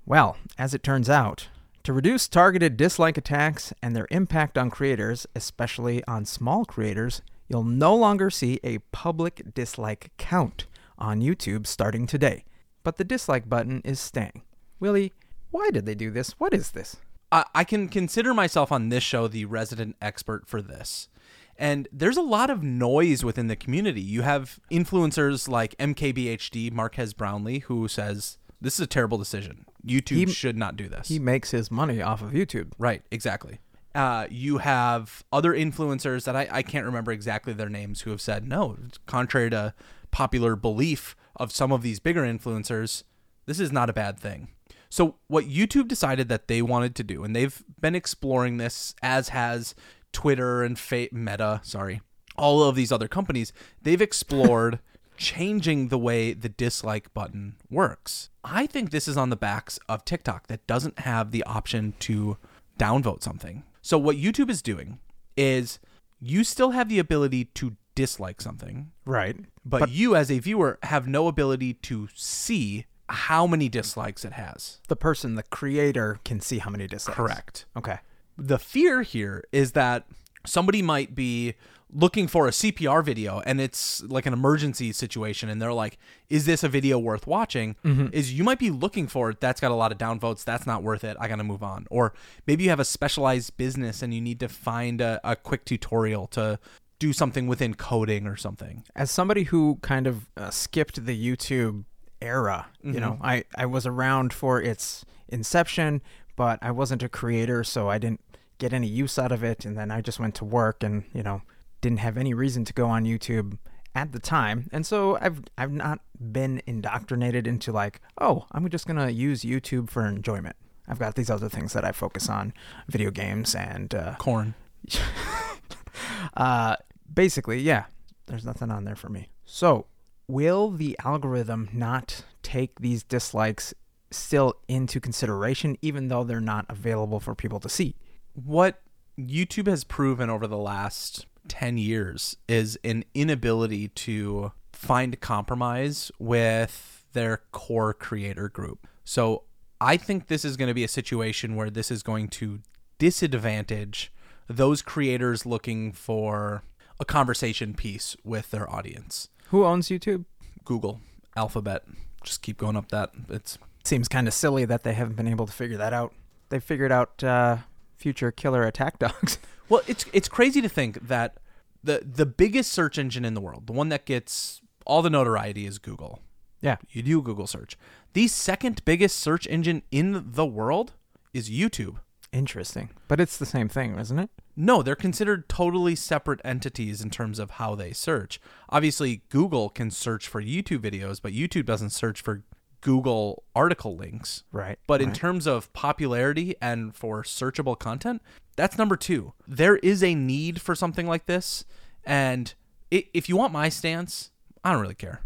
Well, 0.04 0.36
as 0.58 0.74
it 0.74 0.82
turns 0.82 1.08
out, 1.08 1.48
to 1.84 1.92
reduce 1.92 2.28
targeted 2.28 2.76
dislike 2.76 3.16
attacks 3.16 3.72
and 3.82 3.96
their 3.96 4.06
impact 4.10 4.58
on 4.58 4.68
creators, 4.68 5.26
especially 5.34 6.04
on 6.04 6.26
small 6.26 6.64
creators, 6.66 7.22
you'll 7.48 7.64
no 7.64 7.96
longer 7.96 8.28
see 8.28 8.60
a 8.62 8.78
public 8.92 9.54
dislike 9.54 10.10
count 10.18 10.66
on 10.98 11.22
YouTube 11.22 11.66
starting 11.66 12.06
today. 12.06 12.44
But 12.82 12.96
the 12.96 13.04
dislike 13.04 13.48
button 13.48 13.80
is 13.84 14.00
staying. 14.00 14.42
Willie, 14.80 15.12
why 15.50 15.70
did 15.70 15.86
they 15.86 15.94
do 15.94 16.10
this? 16.10 16.32
What 16.32 16.52
is 16.52 16.72
this? 16.72 16.96
I, 17.30 17.44
I 17.54 17.64
can 17.64 17.88
consider 17.88 18.34
myself 18.34 18.72
on 18.72 18.88
this 18.88 19.02
show 19.02 19.28
the 19.28 19.44
resident 19.44 19.96
expert 20.00 20.46
for 20.46 20.60
this. 20.60 21.08
And 21.56 21.86
there's 21.92 22.16
a 22.16 22.22
lot 22.22 22.50
of 22.50 22.62
noise 22.62 23.22
within 23.24 23.46
the 23.46 23.56
community. 23.56 24.00
You 24.00 24.22
have 24.22 24.58
influencers 24.70 25.48
like 25.48 25.76
MKBHD, 25.78 26.72
Marques 26.72 27.12
Brownlee, 27.12 27.60
who 27.60 27.86
says, 27.88 28.38
This 28.60 28.74
is 28.74 28.80
a 28.80 28.86
terrible 28.86 29.18
decision. 29.18 29.66
YouTube 29.86 30.28
He- 30.28 30.32
should 30.32 30.56
not 30.56 30.76
do 30.76 30.88
this. 30.88 31.08
He 31.08 31.18
makes 31.18 31.50
his 31.50 31.70
money 31.70 32.00
off 32.02 32.22
of 32.22 32.32
YouTube. 32.32 32.72
Right, 32.78 33.02
exactly. 33.10 33.58
Uh, 33.94 34.26
you 34.30 34.58
have 34.58 35.22
other 35.30 35.52
influencers 35.52 36.24
that 36.24 36.34
I, 36.34 36.48
I 36.50 36.62
can't 36.62 36.86
remember 36.86 37.12
exactly 37.12 37.52
their 37.52 37.68
names 37.68 38.00
who 38.00 38.10
have 38.10 38.22
said, 38.22 38.48
no, 38.48 38.76
contrary 39.06 39.50
to 39.50 39.74
popular 40.10 40.56
belief 40.56 41.14
of 41.36 41.52
some 41.52 41.72
of 41.72 41.82
these 41.82 42.00
bigger 42.00 42.22
influencers, 42.22 43.04
this 43.46 43.60
is 43.60 43.72
not 43.72 43.90
a 43.90 43.94
bad 43.94 44.18
thing. 44.18 44.48
So, 44.88 45.16
what 45.26 45.48
YouTube 45.48 45.88
decided 45.88 46.28
that 46.28 46.48
they 46.48 46.60
wanted 46.60 46.94
to 46.96 47.04
do, 47.04 47.24
and 47.24 47.34
they've 47.34 47.64
been 47.80 47.94
exploring 47.94 48.58
this, 48.58 48.94
as 49.02 49.30
has 49.30 49.74
Twitter 50.12 50.62
and 50.62 50.78
Fa- 50.78 51.08
Meta, 51.12 51.60
sorry, 51.64 52.02
all 52.36 52.62
of 52.62 52.76
these 52.76 52.92
other 52.92 53.08
companies, 53.08 53.52
they've 53.80 54.02
explored 54.02 54.80
changing 55.16 55.88
the 55.88 55.98
way 55.98 56.32
the 56.34 56.48
dislike 56.48 57.12
button 57.14 57.56
works. 57.70 58.28
I 58.44 58.66
think 58.66 58.90
this 58.90 59.08
is 59.08 59.16
on 59.16 59.30
the 59.30 59.36
backs 59.36 59.78
of 59.88 60.04
TikTok 60.04 60.48
that 60.48 60.66
doesn't 60.66 61.00
have 61.00 61.30
the 61.30 61.44
option 61.44 61.94
to 62.00 62.36
downvote 62.78 63.22
something. 63.22 63.62
So 63.80 63.98
what 63.98 64.16
YouTube 64.16 64.50
is 64.50 64.62
doing 64.62 64.98
is 65.36 65.78
you 66.20 66.44
still 66.44 66.70
have 66.70 66.88
the 66.88 66.98
ability 66.98 67.46
to 67.46 67.76
dislike 67.94 68.40
something, 68.40 68.90
Right. 69.04 69.36
but, 69.64 69.90
you 69.90 70.16
as 70.16 70.30
a 70.30 70.38
viewer 70.38 70.78
have 70.84 71.06
no 71.06 71.28
ability 71.28 71.74
to 71.74 72.08
see 72.14 72.86
how 73.08 73.46
many 73.46 73.68
dislikes 73.68 74.24
it 74.24 74.32
has. 74.32 74.80
The 74.88 74.96
person, 74.96 75.34
the 75.34 75.42
creator, 75.42 76.18
can 76.24 76.40
see 76.40 76.58
how 76.58 76.70
many 76.70 76.86
dislikes. 76.86 77.16
Correct. 77.16 77.66
Okay. 77.76 77.98
the 78.38 78.58
fear 78.58 79.02
here 79.02 79.44
is 79.52 79.72
that 79.72 80.06
somebody 80.46 80.80
might 80.80 81.14
be 81.14 81.54
looking 81.92 82.26
for 82.26 82.48
a 82.48 82.50
CPR 82.50 83.04
video 83.04 83.40
and 83.44 83.60
it's 83.60 84.02
like 84.04 84.24
an 84.24 84.32
emergency 84.32 84.92
situation 84.92 85.50
and 85.50 85.60
they're 85.60 85.72
like 85.72 85.98
is 86.30 86.46
this 86.46 86.64
a 86.64 86.68
video 86.68 86.98
worth 86.98 87.26
watching 87.26 87.76
mm-hmm. 87.84 88.06
is 88.12 88.32
you 88.32 88.42
might 88.42 88.58
be 88.58 88.70
looking 88.70 89.06
for 89.06 89.30
it 89.30 89.40
that's 89.40 89.60
got 89.60 89.70
a 89.70 89.74
lot 89.74 89.92
of 89.92 89.98
downvotes 89.98 90.42
that's 90.42 90.66
not 90.66 90.82
worth 90.82 91.04
it 91.04 91.16
I 91.20 91.28
got 91.28 91.36
to 91.36 91.44
move 91.44 91.62
on 91.62 91.86
or 91.90 92.14
maybe 92.46 92.64
you 92.64 92.70
have 92.70 92.80
a 92.80 92.84
specialized 92.84 93.58
business 93.58 94.00
and 94.02 94.14
you 94.14 94.22
need 94.22 94.40
to 94.40 94.48
find 94.48 95.02
a, 95.02 95.20
a 95.22 95.36
quick 95.36 95.66
tutorial 95.66 96.26
to 96.28 96.58
do 97.02 97.12
something 97.12 97.48
within 97.48 97.74
coding 97.74 98.28
or 98.28 98.36
something 98.36 98.84
as 98.94 99.10
somebody 99.10 99.42
who 99.42 99.76
kind 99.82 100.06
of 100.06 100.28
uh, 100.36 100.50
skipped 100.50 101.04
the 101.04 101.18
YouTube 101.20 101.84
era, 102.20 102.68
you 102.80 103.00
know, 103.00 103.18
I, 103.20 103.42
I 103.56 103.66
was 103.66 103.86
around 103.88 104.32
for 104.32 104.62
its 104.62 105.04
inception, 105.28 106.00
but 106.36 106.60
I 106.62 106.70
wasn't 106.70 107.02
a 107.02 107.08
creator, 107.08 107.64
so 107.64 107.90
I 107.90 107.98
didn't 107.98 108.20
get 108.58 108.72
any 108.72 108.86
use 108.86 109.18
out 109.18 109.32
of 109.32 109.42
it. 109.42 109.64
And 109.64 109.76
then 109.76 109.90
I 109.90 110.00
just 110.00 110.20
went 110.20 110.36
to 110.36 110.44
work 110.44 110.84
and, 110.84 111.02
you 111.12 111.24
know, 111.24 111.42
didn't 111.80 111.98
have 111.98 112.16
any 112.16 112.34
reason 112.34 112.64
to 112.66 112.72
go 112.72 112.86
on 112.86 113.02
YouTube 113.02 113.58
at 113.96 114.12
the 114.12 114.20
time. 114.20 114.70
And 114.72 114.86
so 114.86 115.18
I've 115.20 115.42
I've 115.58 115.72
not 115.72 115.98
been 116.20 116.62
indoctrinated 116.68 117.48
into 117.48 117.72
like, 117.72 118.00
oh, 118.20 118.46
I'm 118.52 118.68
just 118.68 118.86
gonna 118.86 119.10
use 119.10 119.42
YouTube 119.42 119.90
for 119.90 120.06
enjoyment. 120.06 120.54
I've 120.86 121.00
got 121.00 121.16
these 121.16 121.30
other 121.30 121.48
things 121.48 121.72
that 121.72 121.84
I 121.84 121.90
focus 121.90 122.28
on, 122.28 122.54
video 122.86 123.10
games 123.10 123.56
and 123.56 123.92
uh, 123.92 124.14
corn 124.18 124.54
uh, 126.36 126.76
basically, 127.12 127.60
yeah, 127.60 127.84
there's 128.26 128.44
nothing 128.44 128.70
on 128.70 128.84
there 128.84 128.96
for 128.96 129.08
me. 129.08 129.30
So, 129.44 129.86
will 130.28 130.70
the 130.70 130.96
algorithm 131.04 131.68
not 131.72 132.24
take 132.42 132.80
these 132.80 133.02
dislikes 133.02 133.74
still 134.10 134.54
into 134.68 135.00
consideration, 135.00 135.76
even 135.82 136.08
though 136.08 136.24
they're 136.24 136.40
not 136.40 136.66
available 136.68 137.20
for 137.20 137.34
people 137.34 137.60
to 137.60 137.68
see? 137.68 137.94
what 138.34 138.82
YouTube 139.18 139.66
has 139.66 139.84
proven 139.84 140.30
over 140.30 140.46
the 140.46 140.56
last 140.56 141.26
10 141.48 141.78
years 141.78 142.36
is 142.48 142.78
an 142.84 143.04
inability 143.14 143.88
to 143.88 144.52
find 144.72 145.20
compromise 145.20 146.10
with 146.18 147.04
their 147.12 147.42
core 147.52 147.92
creator 147.92 148.48
group. 148.48 148.86
So 149.04 149.44
I 149.80 149.96
think 149.96 150.28
this 150.28 150.44
is 150.44 150.56
going 150.56 150.68
to 150.68 150.74
be 150.74 150.84
a 150.84 150.88
situation 150.88 151.56
where 151.56 151.70
this 151.70 151.90
is 151.90 152.02
going 152.02 152.28
to 152.28 152.60
disadvantage 152.98 154.12
those 154.48 154.82
creators 154.82 155.44
looking 155.44 155.92
for 155.92 156.62
a 157.02 157.04
conversation 157.04 157.74
piece 157.74 158.16
with 158.24 158.52
their 158.52 158.70
audience. 158.72 159.28
Who 159.48 159.64
owns 159.64 159.88
YouTube? 159.88 160.24
Google, 160.64 161.00
Alphabet, 161.36 161.82
just 162.22 162.42
keep 162.42 162.56
going 162.56 162.76
up 162.76 162.90
that. 162.90 163.10
It's 163.28 163.58
Seems 163.84 164.06
kind 164.06 164.28
of 164.28 164.32
silly 164.34 164.64
that 164.64 164.84
they 164.84 164.94
haven't 164.94 165.16
been 165.16 165.26
able 165.26 165.44
to 165.46 165.52
figure 165.52 165.76
that 165.78 165.92
out. 165.92 166.14
They 166.50 166.60
figured 166.60 166.92
out 166.92 167.24
uh, 167.24 167.56
future 167.96 168.30
killer 168.30 168.62
attack 168.62 168.98
dogs. 169.00 169.38
Well, 169.68 169.82
it's 169.88 170.06
it's 170.12 170.28
crazy 170.28 170.60
to 170.62 170.68
think 170.68 171.08
that 171.08 171.38
the 171.82 172.00
the 172.04 172.24
biggest 172.26 172.70
search 172.72 172.96
engine 172.96 173.24
in 173.24 173.34
the 173.34 173.40
world, 173.40 173.66
the 173.66 173.72
one 173.72 173.88
that 173.88 174.06
gets 174.06 174.60
all 174.86 175.02
the 175.02 175.10
notoriety 175.10 175.66
is 175.66 175.78
Google. 175.78 176.20
yeah. 176.60 176.76
You 176.90 177.02
do 177.02 177.20
Google 177.22 177.48
search. 177.48 177.76
The 178.12 178.28
second 178.28 178.84
biggest 178.84 179.16
search 179.18 179.48
engine 179.48 179.82
in 179.90 180.22
the 180.32 180.46
world 180.46 180.92
is 181.34 181.50
YouTube. 181.50 181.96
Interesting. 182.32 182.88
But 183.08 183.20
it's 183.20 183.36
the 183.36 183.46
same 183.46 183.68
thing, 183.68 183.98
isn't 183.98 184.18
it? 184.18 184.30
No, 184.56 184.82
they're 184.82 184.96
considered 184.96 185.48
totally 185.48 185.94
separate 185.94 186.40
entities 186.44 187.02
in 187.02 187.10
terms 187.10 187.38
of 187.38 187.52
how 187.52 187.74
they 187.74 187.92
search. 187.92 188.40
Obviously, 188.70 189.22
Google 189.28 189.68
can 189.68 189.90
search 189.90 190.26
for 190.28 190.42
YouTube 190.42 190.78
videos, 190.78 191.20
but 191.20 191.32
YouTube 191.32 191.66
doesn't 191.66 191.90
search 191.90 192.22
for 192.22 192.42
Google 192.80 193.44
article 193.54 193.96
links. 193.96 194.44
Right. 194.50 194.78
But 194.86 195.02
in 195.02 195.12
terms 195.12 195.46
of 195.46 195.72
popularity 195.72 196.56
and 196.60 196.94
for 196.94 197.22
searchable 197.22 197.78
content, 197.78 198.22
that's 198.56 198.78
number 198.78 198.96
two. 198.96 199.34
There 199.46 199.76
is 199.76 200.02
a 200.02 200.14
need 200.14 200.60
for 200.60 200.74
something 200.74 201.06
like 201.06 201.26
this. 201.26 201.64
And 202.04 202.52
if 202.90 203.28
you 203.28 203.36
want 203.36 203.52
my 203.52 203.68
stance, 203.68 204.30
I 204.64 204.72
don't 204.72 204.82
really 204.82 204.94
care. 204.94 205.22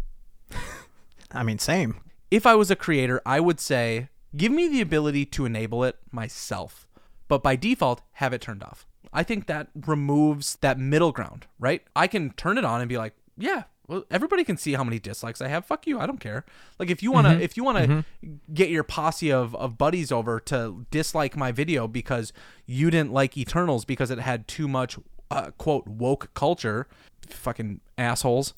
I 1.31 1.43
mean, 1.43 1.59
same. 1.59 2.01
If 2.31 2.45
I 2.45 2.55
was 2.55 2.69
a 2.69 2.75
creator, 2.75 3.21
I 3.25 3.39
would 3.39 3.59
say, 3.59 4.09
give 4.35 4.51
me 4.51 4.67
the 4.67 4.81
ability 4.81 5.25
to 5.27 5.45
enable 5.45 5.83
it 5.83 5.97
myself. 6.11 6.86
But 7.27 7.43
by 7.43 7.55
default, 7.55 8.01
have 8.13 8.33
it 8.33 8.41
turned 8.41 8.63
off. 8.63 8.85
I 9.13 9.23
think 9.23 9.47
that 9.47 9.67
removes 9.85 10.57
that 10.57 10.79
middle 10.79 11.11
ground, 11.11 11.47
right? 11.59 11.81
I 11.95 12.07
can 12.07 12.31
turn 12.31 12.57
it 12.57 12.65
on 12.65 12.81
and 12.81 12.89
be 12.89 12.97
like, 12.97 13.13
yeah, 13.37 13.63
well, 13.87 14.03
everybody 14.11 14.43
can 14.43 14.57
see 14.57 14.73
how 14.73 14.83
many 14.83 14.99
dislikes 14.99 15.41
I 15.41 15.47
have. 15.47 15.65
Fuck 15.65 15.87
you, 15.87 15.99
I 15.99 16.05
don't 16.05 16.19
care. 16.19 16.45
Like 16.77 16.89
if 16.89 17.01
you 17.01 17.11
wanna, 17.11 17.35
if 17.41 17.55
you 17.55 17.63
wanna 17.63 18.05
get 18.53 18.69
your 18.69 18.83
posse 18.83 19.31
of, 19.31 19.55
of 19.55 19.77
buddies 19.77 20.11
over 20.11 20.39
to 20.41 20.85
dislike 20.91 21.37
my 21.37 21.51
video 21.51 21.87
because 21.87 22.33
you 22.65 22.91
didn't 22.91 23.13
like 23.13 23.37
Eternals 23.37 23.85
because 23.85 24.11
it 24.11 24.19
had 24.19 24.47
too 24.47 24.67
much 24.67 24.97
uh, 25.31 25.51
quote 25.57 25.87
woke 25.87 26.33
culture, 26.33 26.87
fucking 27.29 27.79
assholes. 27.97 28.53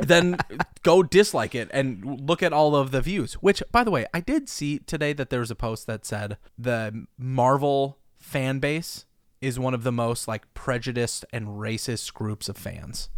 Then 0.00 0.36
go 0.82 1.02
dislike 1.02 1.54
it 1.54 1.68
and 1.72 2.20
look 2.26 2.42
at 2.42 2.52
all 2.52 2.74
of 2.74 2.90
the 2.90 3.00
views. 3.00 3.34
Which, 3.34 3.62
by 3.70 3.84
the 3.84 3.90
way, 3.90 4.06
I 4.12 4.20
did 4.20 4.48
see 4.48 4.78
today 4.78 5.12
that 5.12 5.30
there 5.30 5.40
was 5.40 5.50
a 5.50 5.56
post 5.56 5.86
that 5.86 6.04
said 6.04 6.36
the 6.58 7.06
Marvel 7.18 7.98
fan 8.18 8.58
base 8.58 9.06
is 9.40 9.58
one 9.58 9.74
of 9.74 9.82
the 9.82 9.92
most 9.92 10.26
like 10.26 10.52
prejudiced 10.54 11.24
and 11.32 11.46
racist 11.46 12.14
groups 12.14 12.48
of 12.48 12.56
fans. 12.56 13.10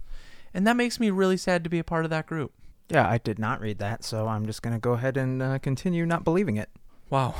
And 0.52 0.66
that 0.66 0.76
makes 0.76 0.98
me 0.98 1.10
really 1.10 1.36
sad 1.36 1.64
to 1.64 1.70
be 1.70 1.78
a 1.78 1.84
part 1.84 2.04
of 2.04 2.10
that 2.10 2.26
group. 2.26 2.52
Yeah, 2.88 3.08
I 3.08 3.18
did 3.18 3.38
not 3.38 3.60
read 3.60 3.78
that, 3.78 4.04
so 4.04 4.28
I'm 4.28 4.46
just 4.46 4.62
going 4.62 4.74
to 4.74 4.80
go 4.80 4.92
ahead 4.92 5.16
and 5.16 5.42
uh, 5.42 5.58
continue 5.58 6.06
not 6.06 6.24
believing 6.24 6.56
it. 6.56 6.70
Wow. 7.10 7.34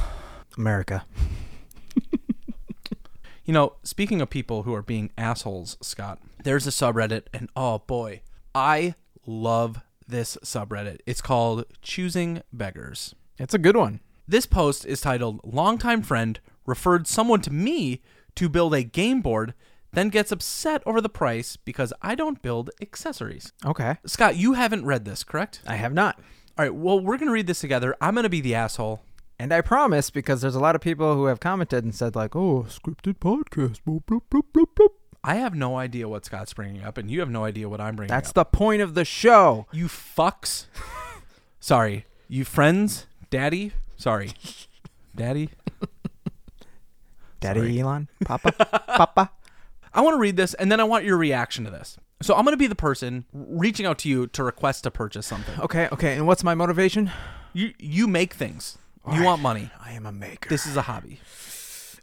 America. 0.57 1.05
You 3.47 3.53
know, 3.53 3.75
speaking 3.85 4.21
of 4.21 4.29
people 4.29 4.65
who 4.65 4.75
are 4.75 4.83
being 4.83 5.13
assholes, 5.17 5.77
Scott, 5.81 6.19
there's 6.43 6.67
a 6.67 6.71
subreddit, 6.71 7.27
and 7.33 7.49
oh 7.55 7.79
boy, 7.79 8.23
I 8.57 8.97
love 9.27 9.81
this 10.07 10.39
subreddit. 10.45 11.01
It's 11.07 11.21
called 11.21 11.65
Choosing 11.83 12.43
Beggars. 12.53 13.15
It's 13.39 13.55
a 13.55 13.59
good 13.59 13.77
one. 13.77 14.01
This 14.29 14.47
post 14.47 14.87
is 14.87 15.01
titled 15.01 15.41
Longtime 15.45 16.03
Friend 16.03 16.39
Referred 16.65 17.07
Someone 17.07 17.41
to 17.43 17.53
Me 17.53 18.03
to 18.35 18.49
Build 18.49 18.75
a 18.75 18.83
Game 18.83 19.21
Board, 19.21 19.55
then 19.93 20.09
gets 20.09 20.33
upset 20.33 20.83
over 20.85 21.01
the 21.01 21.09
price 21.09 21.57
because 21.57 21.93
I 22.03 22.15
don't 22.15 22.43
build 22.43 22.71
accessories. 22.81 23.53
Okay. 23.65 23.97
Scott, 24.05 24.37
you 24.37 24.55
haven't 24.55 24.85
read 24.85 25.05
this, 25.05 25.25
correct? 25.25 25.63
I 25.67 25.77
have 25.77 25.95
not. 25.95 26.19
All 26.59 26.65
right, 26.65 26.75
well, 26.75 27.01
we're 27.01 27.19
going 27.19 27.29
to 27.29 27.33
read 27.33 27.47
this 27.47 27.61
together. 27.61 27.97
I'm 28.01 28.15
going 28.15 28.25
to 28.25 28.29
be 28.29 28.41
the 28.41 28.55
asshole. 28.55 29.03
And 29.39 29.53
I 29.53 29.61
promise, 29.61 30.11
because 30.11 30.41
there's 30.41 30.55
a 30.55 30.61
lot 30.61 30.75
of 30.75 30.81
people 30.81 31.15
who 31.15 31.27
have 31.27 31.41
commented 31.41 31.85
and 31.85 31.95
said, 31.95 32.17
like, 32.17 32.35
oh, 32.35 32.67
scripted 32.69 33.19
podcast. 33.19 33.81
Boop. 33.87 34.91
I 35.29 35.35
have 35.37 35.55
no 35.57 35.77
idea 35.77 36.09
what 36.09 36.25
Scott's 36.25 36.53
bringing 36.55 36.85
up, 36.85 36.97
and 36.97 37.11
you 37.11 37.19
have 37.21 37.29
no 37.29 37.45
idea 37.45 37.69
what 37.69 37.81
I'm 37.81 37.97
bringing 37.97 38.11
That's 38.15 38.29
up. 38.31 38.35
the 38.35 38.45
point 38.45 38.81
of 38.81 38.95
the 38.95 39.05
show. 39.05 39.67
You 39.73 39.87
fucks. 39.89 40.67
Sorry. 41.59 42.07
You 42.29 42.45
friends? 42.45 43.07
Daddy? 43.29 43.73
Sorry. 43.97 44.31
Daddy? 45.17 45.51
Daddy 47.41 47.61
Sorry. 47.61 47.81
Elon? 47.81 48.09
Papa? 48.25 48.53
Papa? 48.53 49.31
I 49.93 50.01
want 50.01 50.15
to 50.15 50.19
read 50.19 50.37
this 50.37 50.55
and 50.55 50.71
then 50.71 50.79
I 50.81 50.85
want 50.85 51.05
your 51.05 51.17
reaction 51.17 51.65
to 51.65 51.71
this. 51.71 51.97
So 52.23 52.35
I'm 52.35 52.45
going 52.45 52.53
to 52.53 52.59
be 52.59 52.67
the 52.67 52.75
person 52.75 53.25
reaching 53.33 53.85
out 53.85 53.99
to 54.01 54.09
you 54.09 54.27
to 54.29 54.43
request 54.45 54.85
to 54.85 54.91
purchase 54.91 55.27
something. 55.27 55.59
Okay, 55.61 55.89
okay. 55.93 56.15
And 56.15 56.27
what's 56.27 56.43
my 56.45 56.55
motivation? 56.55 57.11
You 57.53 57.73
you 57.79 58.07
make 58.07 58.35
things. 58.35 58.79
You 59.07 59.13
Alright. 59.13 59.25
want 59.25 59.43
money. 59.43 59.71
I 59.81 59.93
am 59.93 60.07
a 60.07 60.13
maker. 60.13 60.49
This 60.49 60.67
is 60.67 60.77
a 60.77 60.83
hobby. 60.83 61.21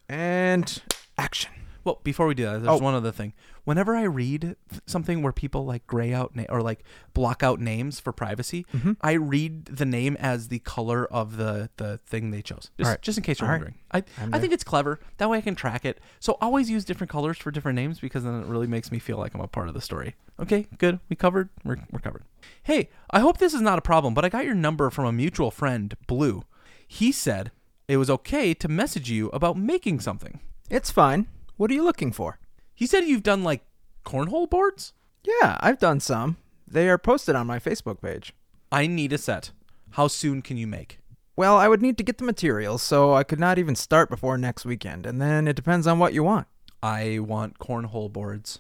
and 0.10 0.82
action. 1.18 1.52
Well, 1.84 2.00
before 2.04 2.28
we 2.28 2.34
do 2.34 2.44
that, 2.46 2.64
there's 2.64 2.80
Oh. 2.80 2.84
one 2.84 2.94
other 2.94 3.12
thing. 3.12 3.34
Whenever 3.66 3.96
I 3.96 4.04
read 4.04 4.42
th- 4.70 4.82
something 4.86 5.22
where 5.22 5.34
people 5.34 5.66
like 5.66 5.86
gray 5.86 6.14
out 6.14 6.36
na- 6.36 6.46
or 6.50 6.62
like 6.62 6.84
block 7.14 7.44
out 7.44 7.60
names 7.60 8.00
for 8.00 8.12
privacy, 8.14 8.66
Mm-hmm. 8.74 8.94
I 9.02 9.14
read 9.14 9.66
the 9.66 9.86
name 9.86 10.16
as 10.20 10.48
the 10.48 10.60
color 10.60 11.06
of 11.06 11.38
the 11.38 11.70
the 11.78 12.00
thing 12.06 12.32
they 12.32 12.42
chose. 12.42 12.72
Just, 12.78 12.88
Alright. 12.88 13.02
just 13.02 13.18
in 13.18 13.24
case 13.24 13.40
you're 13.42 13.48
Alright. 13.50 13.62
wondering. 13.62 13.80
I 13.92 14.04
I'm 14.24 14.34
I 14.34 14.40
think 14.40 14.54
it's 14.54 14.64
clever. 14.64 15.00
That 15.18 15.30
way 15.30 15.38
I 15.38 15.42
can 15.42 15.56
track 15.56 15.84
it. 15.86 16.00
So 16.20 16.38
always 16.42 16.70
use 16.70 16.86
different 16.86 17.12
colors 17.12 17.38
for 17.38 17.52
different 17.52 17.76
names 17.76 18.00
because 18.00 18.24
then 18.24 18.42
it 18.42 18.48
really 18.48 18.68
makes 18.68 18.92
me 18.92 19.00
feel 19.00 19.18
like 19.18 19.34
I'm 19.34 19.42
a 19.42 19.48
part 19.48 19.68
of 19.68 19.74
the 19.74 19.82
story. 19.82 20.16
Okay, 20.40 20.68
good. 20.78 21.00
We 21.10 21.16
covered. 21.16 21.50
We're, 21.64 21.78
we're 21.92 22.00
covered. 22.00 22.24
Hey, 22.64 22.90
I 23.12 23.20
hope 23.20 23.38
this 23.38 23.54
is 23.54 23.62
not 23.62 23.78
a 23.78 23.82
problem, 23.82 24.14
but 24.14 24.26
I 24.26 24.30
got 24.30 24.46
your 24.46 24.56
number 24.56 24.90
from 24.90 25.06
a 25.06 25.12
mutual 25.12 25.52
friend, 25.52 25.96
Blue. 26.08 26.44
He 26.88 27.12
said 27.12 27.52
it 27.88 27.98
was 27.98 28.10
okay 28.10 28.54
to 28.56 28.68
message 28.68 29.12
you 29.12 29.28
about 29.30 29.58
making 29.58 30.00
something. 30.00 30.40
It's 30.70 30.90
fine. 30.90 31.28
What 31.64 31.72
are 31.72 31.76
you 31.76 31.86
looking 31.86 32.12
for? 32.12 32.40
He 32.76 32.86
said 32.86 33.06
you've 33.06 33.24
done 33.24 33.42
like 33.42 33.64
cornhole 34.04 34.50
boards. 34.50 34.92
Yeah, 35.24 35.58
I've 35.62 35.80
done 35.80 36.02
some. 36.02 36.36
They 36.68 36.90
are 36.90 36.98
posted 36.98 37.38
on 37.38 37.48
my 37.48 37.58
Facebook 37.58 38.02
page. 38.02 38.34
I 38.70 38.86
need 38.86 39.14
a 39.14 39.18
set. 39.18 39.52
How 39.92 40.10
soon 40.10 40.42
can 40.42 40.58
you 40.58 40.68
make? 40.68 41.00
Well, 41.38 41.56
I 41.56 41.70
would 41.70 41.82
need 41.82 41.98
to 42.00 42.04
get 42.04 42.18
the 42.18 42.26
materials, 42.26 42.82
so 42.82 43.14
I 43.14 43.24
could 43.24 43.40
not 43.40 43.58
even 43.60 43.76
start 43.76 44.10
before 44.10 44.38
next 44.38 44.66
weekend, 44.66 45.06
and 45.06 45.22
then 45.22 45.48
it 45.48 45.56
depends 45.56 45.88
on 45.88 46.00
what 46.00 46.14
you 46.14 46.22
want. 46.22 46.48
I 46.82 47.20
want 47.20 47.60
cornhole 47.60 48.12
boards. 48.12 48.60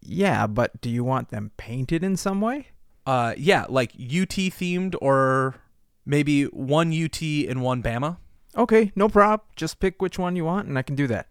Yeah, 0.00 0.46
but 0.46 0.80
do 0.80 0.88
you 0.88 1.04
want 1.04 1.28
them 1.28 1.50
painted 1.58 2.02
in 2.02 2.16
some 2.16 2.40
way? 2.40 2.68
Uh, 3.04 3.34
yeah, 3.36 3.66
like 3.68 3.92
UT 3.92 4.32
themed 4.56 4.94
or 5.02 5.56
maybe 6.06 6.44
one 6.44 6.94
UT 6.94 7.20
and 7.20 7.60
one 7.60 7.82
Bama. 7.82 8.16
Okay, 8.56 8.90
no 8.96 9.10
prob. 9.10 9.42
Just 9.54 9.80
pick 9.80 10.00
which 10.00 10.18
one 10.18 10.34
you 10.34 10.46
want, 10.46 10.66
and 10.66 10.78
I 10.78 10.82
can 10.82 10.96
do 10.96 11.06
that. 11.08 11.28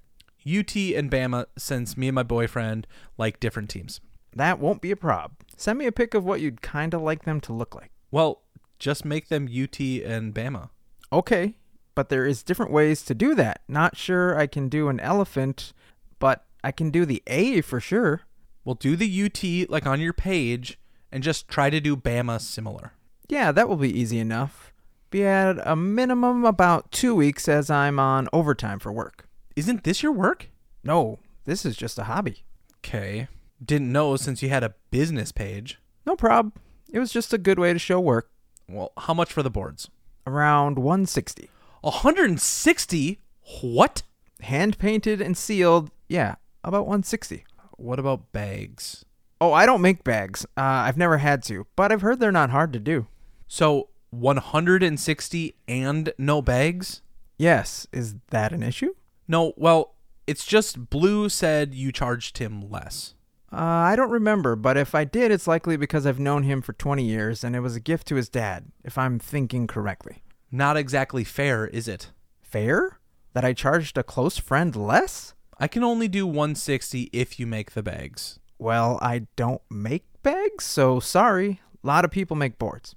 UT 0.47 0.75
and 0.75 1.11
Bama, 1.11 1.45
since 1.57 1.97
me 1.97 2.07
and 2.07 2.15
my 2.15 2.23
boyfriend 2.23 2.87
like 3.17 3.39
different 3.39 3.69
teams. 3.69 3.99
That 4.35 4.59
won't 4.59 4.81
be 4.81 4.91
a 4.91 4.95
prob. 4.95 5.31
Send 5.55 5.79
me 5.79 5.85
a 5.85 5.91
pic 5.91 6.13
of 6.13 6.25
what 6.25 6.41
you'd 6.41 6.61
kind 6.61 6.93
of 6.93 7.01
like 7.01 7.23
them 7.23 7.39
to 7.41 7.53
look 7.53 7.73
like. 7.73 7.91
Well, 8.11 8.41
just 8.79 9.05
make 9.05 9.29
them 9.29 9.45
UT 9.45 9.79
and 9.79 10.33
Bama. 10.33 10.69
Okay, 11.11 11.55
but 11.95 12.09
there 12.09 12.25
is 12.25 12.43
different 12.43 12.71
ways 12.71 13.03
to 13.03 13.15
do 13.15 13.33
that. 13.35 13.61
Not 13.67 13.97
sure 13.97 14.37
I 14.37 14.47
can 14.47 14.67
do 14.67 14.89
an 14.89 14.99
elephant, 14.99 15.73
but 16.19 16.45
I 16.63 16.71
can 16.71 16.91
do 16.91 17.05
the 17.05 17.23
A 17.27 17.61
for 17.61 17.79
sure. 17.79 18.21
We'll 18.65 18.75
do 18.75 18.95
the 18.95 19.23
UT 19.25 19.69
like 19.69 19.85
on 19.85 20.01
your 20.01 20.13
page 20.13 20.77
and 21.11 21.23
just 21.23 21.47
try 21.47 21.69
to 21.69 21.79
do 21.79 21.95
Bama 21.95 22.41
similar. 22.41 22.91
Yeah, 23.29 23.51
that 23.51 23.69
will 23.69 23.77
be 23.77 23.97
easy 23.97 24.19
enough. 24.19 24.73
Be 25.09 25.23
at 25.23 25.57
a 25.65 25.75
minimum 25.75 26.43
about 26.43 26.91
two 26.91 27.15
weeks 27.15 27.47
as 27.47 27.69
I'm 27.69 27.99
on 27.99 28.27
overtime 28.33 28.79
for 28.79 28.91
work. 28.91 29.24
Isn't 29.55 29.85
this 29.85 30.03
your 30.03 30.11
work? 30.11 30.49
No, 30.83 31.19
this 31.45 31.65
is 31.65 31.77
just 31.77 31.97
a 31.97 32.03
hobby. 32.03 32.43
Okay. 32.79 33.29
Didn't 33.63 33.91
know 33.91 34.17
since 34.17 34.43
you 34.43 34.49
had 34.49 34.63
a 34.63 34.75
business 34.91 35.31
page. 35.31 35.79
No 36.05 36.15
prob. 36.17 36.51
It 36.91 36.99
was 36.99 37.11
just 37.11 37.33
a 37.33 37.37
good 37.37 37.57
way 37.57 37.71
to 37.71 37.79
show 37.79 37.99
work. 37.99 38.29
Well, 38.67 38.91
how 38.97 39.13
much 39.13 39.31
for 39.31 39.43
the 39.43 39.49
boards? 39.49 39.89
Around 40.27 40.77
160. 40.77 41.49
160? 41.81 43.19
What? 43.61 44.03
Hand 44.41 44.77
painted 44.77 45.21
and 45.21 45.37
sealed. 45.37 45.89
Yeah, 46.09 46.35
about 46.63 46.81
160. 46.81 47.45
What 47.77 47.99
about 47.99 48.31
bags? 48.33 49.05
Oh, 49.39 49.53
I 49.53 49.65
don't 49.65 49.81
make 49.81 50.03
bags. 50.03 50.45
Uh, 50.57 50.61
I've 50.61 50.97
never 50.97 51.19
had 51.19 51.43
to, 51.43 51.65
but 51.75 51.91
I've 51.91 52.01
heard 52.01 52.19
they're 52.19 52.31
not 52.31 52.49
hard 52.49 52.73
to 52.73 52.79
do. 52.79 53.07
So 53.47 53.89
160 54.09 55.55
and 55.67 56.13
no 56.17 56.41
bags? 56.41 57.01
Yes, 57.37 57.87
is 57.91 58.15
that 58.31 58.51
an 58.51 58.63
issue? 58.63 58.93
No, 59.27 59.53
well, 59.57 59.95
it's 60.27 60.45
just 60.45 60.89
Blue 60.89 61.29
said 61.29 61.73
you 61.73 61.91
charged 61.91 62.37
him 62.37 62.69
less. 62.69 63.15
Uh, 63.51 63.57
I 63.57 63.95
don't 63.95 64.09
remember, 64.11 64.55
but 64.55 64.75
if 64.75 64.93
I 64.93 65.03
did, 65.03 65.31
it's 65.31 65.47
likely 65.47 65.77
because 65.77 66.05
I've 66.05 66.19
known 66.19 66.43
him 66.43 66.61
for 66.61 66.73
20 66.73 67.03
years 67.03 67.43
and 67.43 67.55
it 67.55 67.61
was 67.61 67.75
a 67.75 67.79
gift 67.79 68.07
to 68.07 68.15
his 68.15 68.27
dad, 68.27 68.65
if 68.83 68.97
I'm 68.97 69.19
thinking 69.19 69.67
correctly. 69.67 70.23
Not 70.51 70.77
exactly 70.77 71.23
fair, 71.23 71.67
is 71.67 71.87
it? 71.87 72.11
Fair? 72.41 72.99
That 73.33 73.45
I 73.45 73.53
charged 73.53 73.97
a 73.97 74.03
close 74.03 74.37
friend 74.37 74.75
less? 74.75 75.33
I 75.57 75.67
can 75.67 75.83
only 75.83 76.07
do 76.07 76.27
160 76.27 77.09
if 77.13 77.39
you 77.39 77.47
make 77.47 77.71
the 77.71 77.83
bags. 77.83 78.39
Well, 78.57 78.99
I 79.01 79.27
don't 79.35 79.61
make 79.69 80.05
bags, 80.21 80.65
so 80.65 80.99
sorry. 80.99 81.61
A 81.83 81.87
lot 81.87 82.03
of 82.05 82.11
people 82.11 82.35
make 82.35 82.57
boards. 82.57 82.95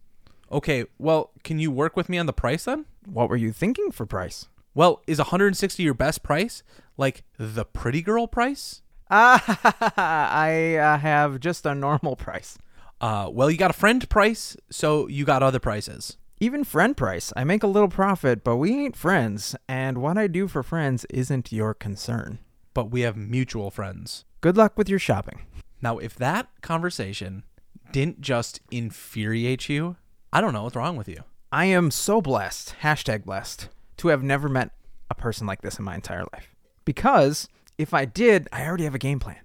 Okay, 0.51 0.87
well, 0.99 1.31
can 1.45 1.59
you 1.59 1.71
work 1.71 1.97
with 1.97 2.09
me 2.09 2.19
on 2.19 2.27
the 2.27 2.33
price 2.33 2.65
then? 2.65 2.87
What 3.07 3.29
were 3.29 3.37
you 3.37 3.53
thinking 3.53 3.91
for 3.93 4.07
price? 4.07 4.49
Well, 4.75 5.03
is 5.07 5.19
160 5.19 5.83
your 5.83 5.95
best 5.95 6.23
price? 6.23 6.63
Like 6.97 7.25
the 7.39 7.65
pretty 7.65 8.03
girl 8.03 8.27
price? 8.27 8.83
Ah, 9.11 9.93
I 9.97 10.77
uh, 10.77 10.99
have 10.99 11.41
just 11.41 11.65
a 11.65 11.75
normal 11.75 12.17
price. 12.17 12.59
Uh, 13.01 13.29
well, 13.33 13.51
you 13.51 13.57
got 13.57 13.71
a 13.71 13.75
friend 13.75 14.09
price, 14.09 14.57
so 14.71 15.07
you 15.09 15.25
got 15.25 15.43
other 15.43 15.61
prices. 15.61 16.17
Even 16.41 16.65
friend 16.65 16.97
price. 16.97 17.33
I 17.37 17.45
make 17.45 17.63
a 17.63 17.69
little 17.69 17.89
profit, 17.89 18.45
but 18.45 18.57
we 18.57 18.73
ain't 18.73 18.97
friends, 18.97 19.57
and 19.69 19.99
what 19.99 20.19
I 20.19 20.27
do 20.27 20.47
for 20.47 20.63
friends 20.63 21.05
isn't 21.11 21.53
your 21.53 21.75
concern. 21.75 22.39
But 22.75 22.91
we 22.91 23.01
have 23.01 23.17
mutual 23.17 23.71
friends. 23.71 24.25
Good 24.41 24.57
luck 24.57 24.77
with 24.77 24.89
your 24.89 25.01
shopping. 25.01 25.41
Now, 25.81 25.99
if 25.99 26.15
that 26.17 26.49
conversation 26.61 27.45
didn't 27.93 28.21
just 28.21 28.61
infuriate 28.71 29.69
you, 29.69 29.97
I 30.33 30.41
don't 30.41 30.53
know 30.53 30.65
what's 30.65 30.77
wrong 30.77 30.97
with 30.97 31.09
you. 31.09 31.25
I 31.51 31.65
am 31.67 31.91
so 31.91 32.21
blessed, 32.21 32.77
hashtag 32.83 33.25
blessed, 33.25 33.69
to 33.99 34.09
have 34.09 34.23
never 34.23 34.49
met 34.49 34.71
a 35.11 35.15
person 35.15 35.47
like 35.47 35.63
this 35.63 35.79
in 35.79 35.85
my 35.85 35.95
entire 35.95 36.25
life. 36.33 36.55
Because 36.85 37.49
if 37.77 37.95
I 37.95 38.05
did, 38.05 38.49
I 38.53 38.67
already 38.67 38.85
have 38.85 38.95
a 38.95 38.99
game 38.99 39.21
plan. 39.21 39.39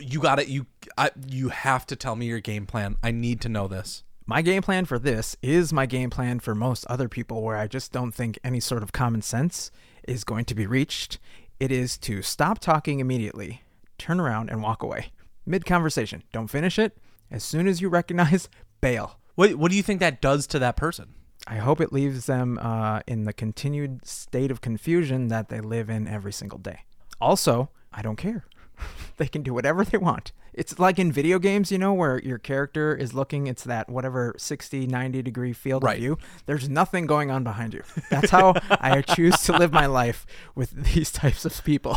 You 0.00 0.20
got 0.20 0.40
it. 0.40 0.48
You 0.48 0.66
I, 0.96 1.10
you 1.28 1.50
have 1.50 1.86
to 1.86 1.96
tell 1.96 2.16
me 2.16 2.26
your 2.26 2.40
game 2.40 2.66
plan. 2.66 2.96
I 3.02 3.12
need 3.12 3.40
to 3.42 3.48
know 3.48 3.68
this. 3.68 4.02
My 4.26 4.42
game 4.42 4.62
plan 4.62 4.84
for 4.84 4.98
this 4.98 5.36
is 5.40 5.72
my 5.72 5.86
game 5.86 6.10
plan 6.10 6.40
for 6.40 6.54
most 6.54 6.84
other 6.86 7.08
people 7.08 7.42
where 7.42 7.56
I 7.56 7.66
just 7.66 7.92
don't 7.92 8.12
think 8.12 8.38
any 8.44 8.60
sort 8.60 8.82
of 8.82 8.92
common 8.92 9.22
sense 9.22 9.70
is 10.06 10.24
going 10.24 10.44
to 10.46 10.54
be 10.54 10.66
reached. 10.66 11.18
It 11.58 11.72
is 11.72 11.96
to 11.98 12.20
stop 12.22 12.58
talking 12.58 13.00
immediately, 13.00 13.62
turn 13.96 14.20
around, 14.20 14.50
and 14.50 14.62
walk 14.62 14.82
away. 14.82 15.12
Mid 15.46 15.64
conversation. 15.64 16.22
Don't 16.32 16.48
finish 16.48 16.78
it. 16.78 16.98
As 17.30 17.42
soon 17.42 17.66
as 17.66 17.80
you 17.80 17.88
recognize, 17.88 18.48
bail. 18.80 19.18
What 19.34 19.54
what 19.54 19.70
do 19.70 19.76
you 19.76 19.82
think 19.82 20.00
that 20.00 20.20
does 20.20 20.46
to 20.48 20.58
that 20.58 20.76
person? 20.76 21.14
I 21.50 21.56
hope 21.56 21.80
it 21.80 21.92
leaves 21.92 22.26
them 22.26 22.58
uh, 22.60 23.00
in 23.06 23.24
the 23.24 23.32
continued 23.32 24.06
state 24.06 24.50
of 24.50 24.60
confusion 24.60 25.28
that 25.28 25.48
they 25.48 25.60
live 25.60 25.88
in 25.88 26.06
every 26.06 26.32
single 26.32 26.58
day. 26.58 26.80
Also, 27.22 27.70
I 27.92 28.02
don't 28.02 28.16
care. 28.16 28.44
they 29.16 29.26
can 29.28 29.42
do 29.42 29.54
whatever 29.54 29.82
they 29.82 29.96
want. 29.98 30.32
It's 30.52 30.78
like 30.78 30.98
in 30.98 31.10
video 31.10 31.38
games, 31.38 31.72
you 31.72 31.78
know, 31.78 31.94
where 31.94 32.20
your 32.20 32.36
character 32.38 32.94
is 32.94 33.14
looking, 33.14 33.46
it's 33.46 33.64
that 33.64 33.88
whatever 33.88 34.34
60, 34.36 34.86
90 34.88 35.22
degree 35.22 35.52
field 35.54 35.84
Right. 35.84 35.94
of 35.96 36.00
view. 36.00 36.18
There's 36.46 36.68
nothing 36.68 37.06
going 37.06 37.30
on 37.30 37.44
behind 37.44 37.72
you. 37.74 37.82
That's 38.10 38.30
how 38.30 38.54
I 38.70 39.00
choose 39.02 39.40
to 39.44 39.56
live 39.56 39.72
my 39.72 39.86
life 39.86 40.26
with 40.54 40.70
these 40.94 41.10
types 41.10 41.44
of 41.46 41.64
people. 41.64 41.96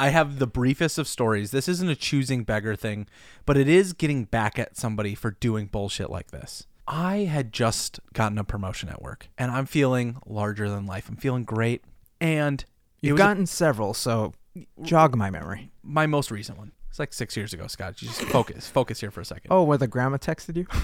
I 0.00 0.08
have 0.08 0.38
the 0.38 0.46
briefest 0.46 0.98
of 0.98 1.06
stories. 1.06 1.50
This 1.50 1.68
isn't 1.68 1.88
a 1.90 1.94
choosing 1.94 2.42
beggar 2.42 2.74
thing, 2.74 3.06
but 3.44 3.56
it 3.58 3.68
is 3.68 3.92
getting 3.92 4.24
back 4.24 4.58
at 4.58 4.76
somebody 4.76 5.14
for 5.14 5.32
doing 5.32 5.66
bullshit 5.66 6.10
like 6.10 6.30
this. 6.30 6.66
I 6.92 7.18
had 7.18 7.52
just 7.52 8.00
gotten 8.12 8.36
a 8.36 8.42
promotion 8.44 8.88
at 8.88 9.00
work 9.00 9.28
and 9.38 9.50
I'm 9.52 9.64
feeling 9.66 10.16
larger 10.26 10.68
than 10.68 10.86
life. 10.86 11.08
I'm 11.08 11.16
feeling 11.16 11.44
great. 11.44 11.84
And 12.20 12.64
You've 13.00 13.12
was 13.14 13.20
a- 13.20 13.24
gotten 13.24 13.46
several, 13.46 13.94
so 13.94 14.32
jog 14.82 15.16
my 15.16 15.30
memory. 15.30 15.70
my 15.84 16.06
most 16.06 16.30
recent 16.32 16.58
one. 16.58 16.72
It's 16.88 16.98
like 16.98 17.12
six 17.12 17.36
years 17.36 17.52
ago, 17.52 17.68
Scott. 17.68 18.02
You 18.02 18.08
just 18.08 18.22
focus. 18.22 18.68
focus 18.68 18.98
here 19.00 19.12
for 19.12 19.20
a 19.20 19.24
second. 19.24 19.52
Oh, 19.52 19.62
where 19.62 19.78
the 19.78 19.86
grandma 19.86 20.16
texted 20.18 20.56
you? 20.56 20.66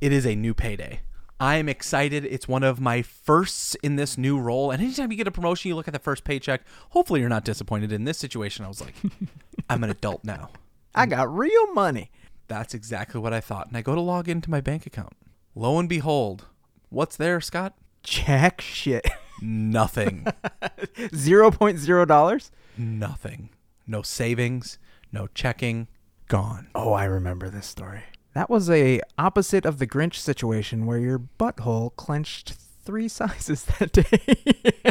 It 0.00 0.12
is 0.12 0.24
a 0.24 0.34
new 0.34 0.54
payday. 0.54 1.00
I 1.38 1.56
am 1.56 1.68
excited. 1.68 2.24
It's 2.24 2.48
one 2.48 2.62
of 2.62 2.80
my 2.80 3.02
firsts 3.02 3.74
in 3.82 3.96
this 3.96 4.16
new 4.16 4.38
role. 4.40 4.70
And 4.70 4.80
anytime 4.82 5.10
you 5.10 5.16
get 5.18 5.26
a 5.26 5.30
promotion, 5.30 5.68
you 5.68 5.74
look 5.74 5.88
at 5.88 5.92
the 5.92 5.98
first 6.00 6.24
paycheck. 6.24 6.62
Hopefully, 6.90 7.20
you're 7.20 7.28
not 7.28 7.44
disappointed. 7.44 7.92
In 7.92 8.04
this 8.04 8.16
situation, 8.16 8.64
I 8.64 8.68
was 8.68 8.80
like, 8.80 8.94
I'm 9.68 9.84
an 9.84 9.90
adult 9.90 10.24
now. 10.24 10.50
I 10.94 11.04
got 11.04 11.34
real 11.36 11.72
money. 11.74 12.10
That's 12.50 12.74
exactly 12.74 13.20
what 13.20 13.32
I 13.32 13.38
thought. 13.40 13.68
And 13.68 13.76
I 13.76 13.80
go 13.80 13.94
to 13.94 14.00
log 14.00 14.28
into 14.28 14.50
my 14.50 14.60
bank 14.60 14.84
account. 14.84 15.12
Lo 15.54 15.78
and 15.78 15.88
behold, 15.88 16.46
what's 16.88 17.16
there, 17.16 17.40
Scott? 17.40 17.74
Jack 18.02 18.60
shit. 18.60 19.08
Nothing. 19.40 20.26
Zero 21.14 21.52
point 21.52 21.78
zero 21.78 22.04
dollars? 22.04 22.50
Nothing. 22.76 23.50
No 23.86 24.02
savings, 24.02 24.80
no 25.12 25.28
checking, 25.28 25.86
gone. 26.26 26.66
Oh, 26.74 26.92
I 26.92 27.04
remember 27.04 27.48
this 27.48 27.66
story. 27.66 28.02
That 28.34 28.50
was 28.50 28.68
a 28.68 29.00
opposite 29.16 29.64
of 29.64 29.78
the 29.78 29.86
Grinch 29.86 30.16
situation 30.16 30.86
where 30.86 30.98
your 30.98 31.20
butthole 31.20 31.94
clenched 31.94 32.54
three 32.84 33.06
sizes 33.08 33.64
that 33.78 33.92
day. 33.92 34.90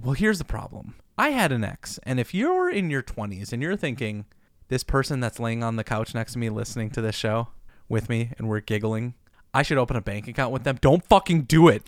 Well, 0.00 0.14
here's 0.14 0.38
the 0.38 0.44
problem. 0.44 0.94
I 1.18 1.30
had 1.30 1.50
an 1.50 1.64
ex, 1.64 1.98
and 2.04 2.20
if 2.20 2.32
you're 2.32 2.70
in 2.70 2.88
your 2.88 3.02
20s 3.02 3.52
and 3.52 3.60
you're 3.60 3.76
thinking, 3.76 4.26
this 4.68 4.84
person 4.84 5.20
that's 5.20 5.40
laying 5.40 5.62
on 5.62 5.76
the 5.76 5.84
couch 5.84 6.14
next 6.14 6.34
to 6.34 6.38
me 6.38 6.50
listening 6.50 6.90
to 6.90 7.00
this 7.00 7.14
show 7.14 7.48
with 7.88 8.08
me 8.08 8.32
and 8.38 8.48
we're 8.48 8.60
giggling, 8.60 9.14
I 9.52 9.62
should 9.62 9.78
open 9.78 9.96
a 9.96 10.00
bank 10.00 10.28
account 10.28 10.52
with 10.52 10.64
them. 10.64 10.78
Don't 10.80 11.04
fucking 11.04 11.42
do 11.42 11.68
it. 11.68 11.82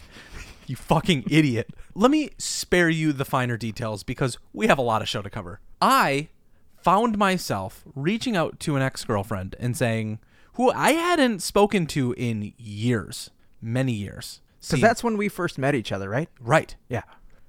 You 0.67 0.77
fucking 0.77 1.25
idiot. 1.31 1.71
Let 1.95 2.11
me 2.11 2.31
spare 2.39 2.89
you 2.89 3.13
the 3.13 3.25
finer 3.25 3.57
details 3.57 4.03
because 4.03 4.39
we 4.53 4.67
have 4.67 4.79
a 4.79 4.83
lot 4.83 5.03
of 5.03 5.09
show 5.09 5.23
to 5.23 5.31
cover. 5.31 5.61
I 5.81 6.29
found 6.83 7.19
myself 7.19 7.85
reaching 7.95 8.37
out 8.37 8.59
to 8.61 8.77
an 8.77 8.83
ex 8.83 9.05
girlfriend 9.05 9.57
and 9.59 9.77
saying, 9.77 10.19
who 10.55 10.71
I 10.73 10.93
hadn't 10.93 11.43
spoken 11.43 11.87
to 11.89 12.13
in 12.17 12.53
years, 12.57 13.31
many 13.61 13.93
years. 13.93 14.41
So 14.59 14.77
See, 14.77 14.83
that's 14.83 15.03
when 15.05 15.17
we 15.17 15.29
first 15.29 15.59
met 15.59 15.75
each 15.75 15.93
other, 15.93 16.09
right? 16.09 16.29
right. 16.41 16.75
Yeah. 16.89 17.03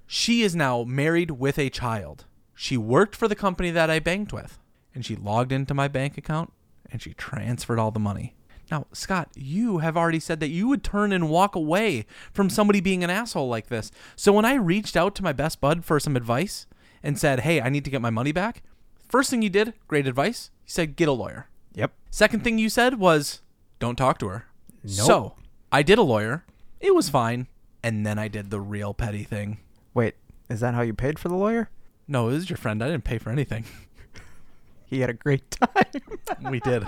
She 0.07 0.43
is 0.43 0.55
now 0.55 0.83
married 0.83 1.31
with 1.31 1.57
a 1.57 1.69
child. 1.69 2.25
She 2.55 2.77
worked 2.77 3.15
for 3.15 3.27
the 3.27 3.35
company 3.35 3.71
that 3.71 3.89
I 3.89 3.99
banked 3.99 4.31
with, 4.33 4.59
and 4.93 5.05
she 5.05 5.15
logged 5.15 5.51
into 5.51 5.73
my 5.73 5.87
bank 5.87 6.17
account 6.17 6.51
and 6.91 7.01
she 7.01 7.13
transferred 7.13 7.79
all 7.79 7.91
the 7.91 7.99
money. 7.99 8.35
Now, 8.69 8.87
Scott, 8.93 9.29
you 9.35 9.79
have 9.79 9.97
already 9.97 10.19
said 10.19 10.39
that 10.39 10.49
you 10.49 10.67
would 10.69 10.83
turn 10.83 11.11
and 11.11 11.29
walk 11.29 11.55
away 11.55 12.05
from 12.31 12.49
somebody 12.49 12.79
being 12.79 13.03
an 13.03 13.09
asshole 13.09 13.49
like 13.49 13.67
this. 13.67 13.91
So 14.15 14.31
when 14.31 14.45
I 14.45 14.53
reached 14.53 14.95
out 14.95 15.13
to 15.15 15.23
my 15.23 15.33
best 15.33 15.59
bud 15.59 15.83
for 15.83 15.99
some 15.99 16.15
advice 16.15 16.67
and 17.03 17.19
said, 17.19 17.41
"Hey, 17.41 17.59
I 17.59 17.67
need 17.67 17.83
to 17.83 17.91
get 17.91 18.01
my 18.01 18.09
money 18.09 18.31
back," 18.31 18.63
first 19.09 19.29
thing 19.29 19.41
you 19.41 19.49
did, 19.49 19.73
great 19.89 20.07
advice. 20.07 20.51
You 20.65 20.71
said, 20.71 20.95
"Get 20.95 21.09
a 21.09 21.11
lawyer." 21.11 21.49
Yep. 21.73 21.91
Second 22.11 22.43
thing 22.45 22.57
you 22.57 22.69
said 22.69 22.97
was, 22.97 23.41
"Don't 23.79 23.97
talk 23.97 24.17
to 24.19 24.27
her." 24.27 24.45
Nope. 24.83 24.93
So 24.93 25.35
I 25.71 25.83
did 25.83 25.97
a 25.97 26.03
lawyer. 26.03 26.45
It 26.79 26.95
was 26.95 27.09
fine, 27.09 27.47
and 27.83 28.05
then 28.05 28.17
I 28.17 28.29
did 28.29 28.51
the 28.51 28.61
real 28.61 28.93
petty 28.93 29.25
thing. 29.25 29.59
Wait, 29.93 30.15
is 30.49 30.61
that 30.61 30.75
how 30.75 30.81
you 30.81 30.93
paid 30.93 31.19
for 31.19 31.27
the 31.27 31.35
lawyer? 31.35 31.69
No, 32.07 32.29
it 32.29 32.33
was 32.33 32.49
your 32.49 32.57
friend. 32.57 32.81
I 32.81 32.87
didn't 32.87 33.03
pay 33.03 33.17
for 33.17 33.31
anything. 33.31 33.65
He 34.91 34.99
had 34.99 35.09
a 35.09 35.13
great 35.13 35.49
time. 35.49 35.85
we 36.51 36.59
did. 36.59 36.85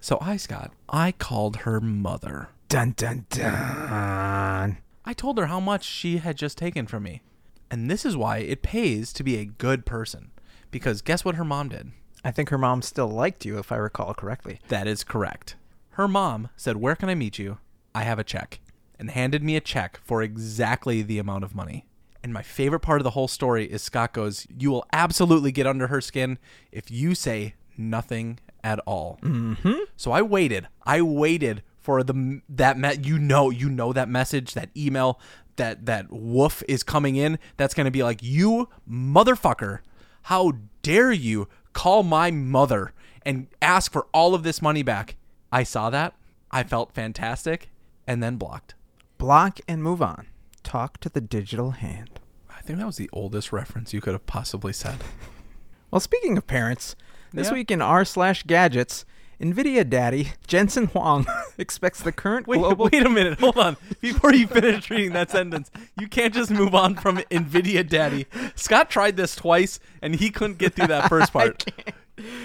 So 0.00 0.16
I, 0.20 0.36
Scott, 0.36 0.70
I 0.88 1.10
called 1.10 1.58
her 1.58 1.80
mother. 1.80 2.50
dun 2.68 2.94
dun 2.96 3.26
dun. 3.28 4.78
I 5.04 5.12
told 5.14 5.38
her 5.38 5.46
how 5.46 5.58
much 5.58 5.84
she 5.84 6.18
had 6.18 6.36
just 6.36 6.56
taken 6.56 6.86
from 6.86 7.02
me. 7.02 7.20
And 7.68 7.90
this 7.90 8.06
is 8.06 8.16
why 8.16 8.38
it 8.38 8.62
pays 8.62 9.12
to 9.14 9.24
be 9.24 9.36
a 9.38 9.44
good 9.44 9.84
person. 9.84 10.30
Because 10.70 11.02
guess 11.02 11.24
what 11.24 11.34
her 11.34 11.44
mom 11.44 11.68
did? 11.68 11.90
I 12.24 12.30
think 12.30 12.50
her 12.50 12.58
mom 12.58 12.80
still 12.82 13.08
liked 13.08 13.44
you, 13.44 13.58
if 13.58 13.72
I 13.72 13.76
recall 13.76 14.14
correctly. 14.14 14.60
That 14.68 14.86
is 14.86 15.02
correct. 15.02 15.56
Her 15.90 16.06
mom 16.06 16.48
said, 16.56 16.76
Where 16.76 16.94
can 16.94 17.08
I 17.08 17.16
meet 17.16 17.40
you? 17.40 17.58
I 17.92 18.04
have 18.04 18.20
a 18.20 18.24
check. 18.24 18.60
And 19.00 19.10
handed 19.10 19.42
me 19.42 19.56
a 19.56 19.60
check 19.60 19.98
for 20.04 20.22
exactly 20.22 21.02
the 21.02 21.18
amount 21.18 21.42
of 21.42 21.56
money. 21.56 21.86
And 22.22 22.32
my 22.32 22.42
favorite 22.42 22.80
part 22.80 23.00
of 23.00 23.04
the 23.04 23.10
whole 23.10 23.28
story 23.28 23.66
is 23.66 23.82
Scott 23.82 24.12
goes, 24.12 24.46
You 24.56 24.70
will 24.70 24.86
absolutely 24.92 25.52
get 25.52 25.66
under 25.66 25.88
her 25.88 26.00
skin 26.00 26.38
if 26.70 26.90
you 26.90 27.14
say 27.14 27.54
nothing 27.76 28.38
at 28.62 28.78
all. 28.80 29.18
Mm-hmm. 29.22 29.84
So 29.96 30.12
I 30.12 30.22
waited. 30.22 30.68
I 30.84 31.02
waited 31.02 31.62
for 31.78 32.02
the 32.02 32.40
that 32.48 32.78
me- 32.78 32.98
you 33.02 33.18
know 33.18 33.50
you 33.50 33.68
know 33.68 33.92
that 33.92 34.08
message 34.08 34.54
that 34.54 34.70
email 34.76 35.18
that 35.56 35.84
that 35.86 36.06
woof 36.10 36.62
is 36.68 36.84
coming 36.84 37.16
in 37.16 37.38
that's 37.56 37.74
going 37.74 37.86
to 37.86 37.90
be 37.90 38.04
like 38.04 38.22
you 38.22 38.68
motherfucker 38.88 39.80
how 40.22 40.52
dare 40.82 41.10
you 41.10 41.48
call 41.72 42.04
my 42.04 42.30
mother 42.30 42.92
and 43.26 43.48
ask 43.60 43.90
for 43.90 44.06
all 44.14 44.32
of 44.32 44.44
this 44.44 44.62
money 44.62 44.84
back 44.84 45.16
i 45.50 45.64
saw 45.64 45.90
that 45.90 46.14
i 46.52 46.62
felt 46.62 46.94
fantastic 46.94 47.68
and 48.06 48.22
then 48.22 48.36
blocked 48.36 48.76
Block 49.22 49.60
and 49.68 49.84
move 49.84 50.02
on. 50.02 50.26
Talk 50.72 50.98
to 51.00 51.10
the 51.10 51.20
digital 51.20 51.72
hand. 51.72 52.18
i 52.48 52.62
think 52.62 52.78
that 52.78 52.86
was 52.86 52.96
the 52.96 53.10
oldest 53.12 53.52
reference 53.52 53.92
you 53.92 54.00
could 54.00 54.14
have 54.14 54.24
possibly 54.24 54.72
said 54.72 54.96
Well, 55.90 56.00
speaking 56.00 56.38
of 56.38 56.46
parents, 56.46 56.96
this 57.30 57.48
Yeah. 57.48 57.52
week 57.52 57.70
in 57.70 57.82
r 57.82 58.06
slash 58.06 58.44
gadgets, 58.44 59.04
Nvidia 59.38 59.86
daddy 59.86 60.32
Jensen 60.46 60.86
Huang 60.86 61.26
expects 61.58 62.00
the 62.00 62.10
current 62.10 62.46
Wait, 62.46 62.56
global. 62.60 62.88
wait 62.90 63.04
a 63.04 63.10
minute. 63.10 63.38
Hold 63.40 63.58
on. 63.58 63.76
Before 64.00 64.32
you 64.32 64.46
finish 64.46 64.88
reading 64.88 65.12
that 65.12 65.30
sentence, 65.30 65.70
you 66.00 66.08
can't 66.08 66.32
just 66.32 66.50
move 66.50 66.74
on 66.74 66.94
from 66.94 67.18
Nvidia 67.30 67.86
Daddy. 67.86 68.24
Scott 68.54 68.88
tried 68.88 69.18
this 69.18 69.36
twice 69.36 69.78
and 70.00 70.14
he 70.16 70.30
couldn't 70.30 70.56
get 70.56 70.72
through 70.74 70.86
that 70.86 71.08
first 71.10 71.34
part. 71.34 71.66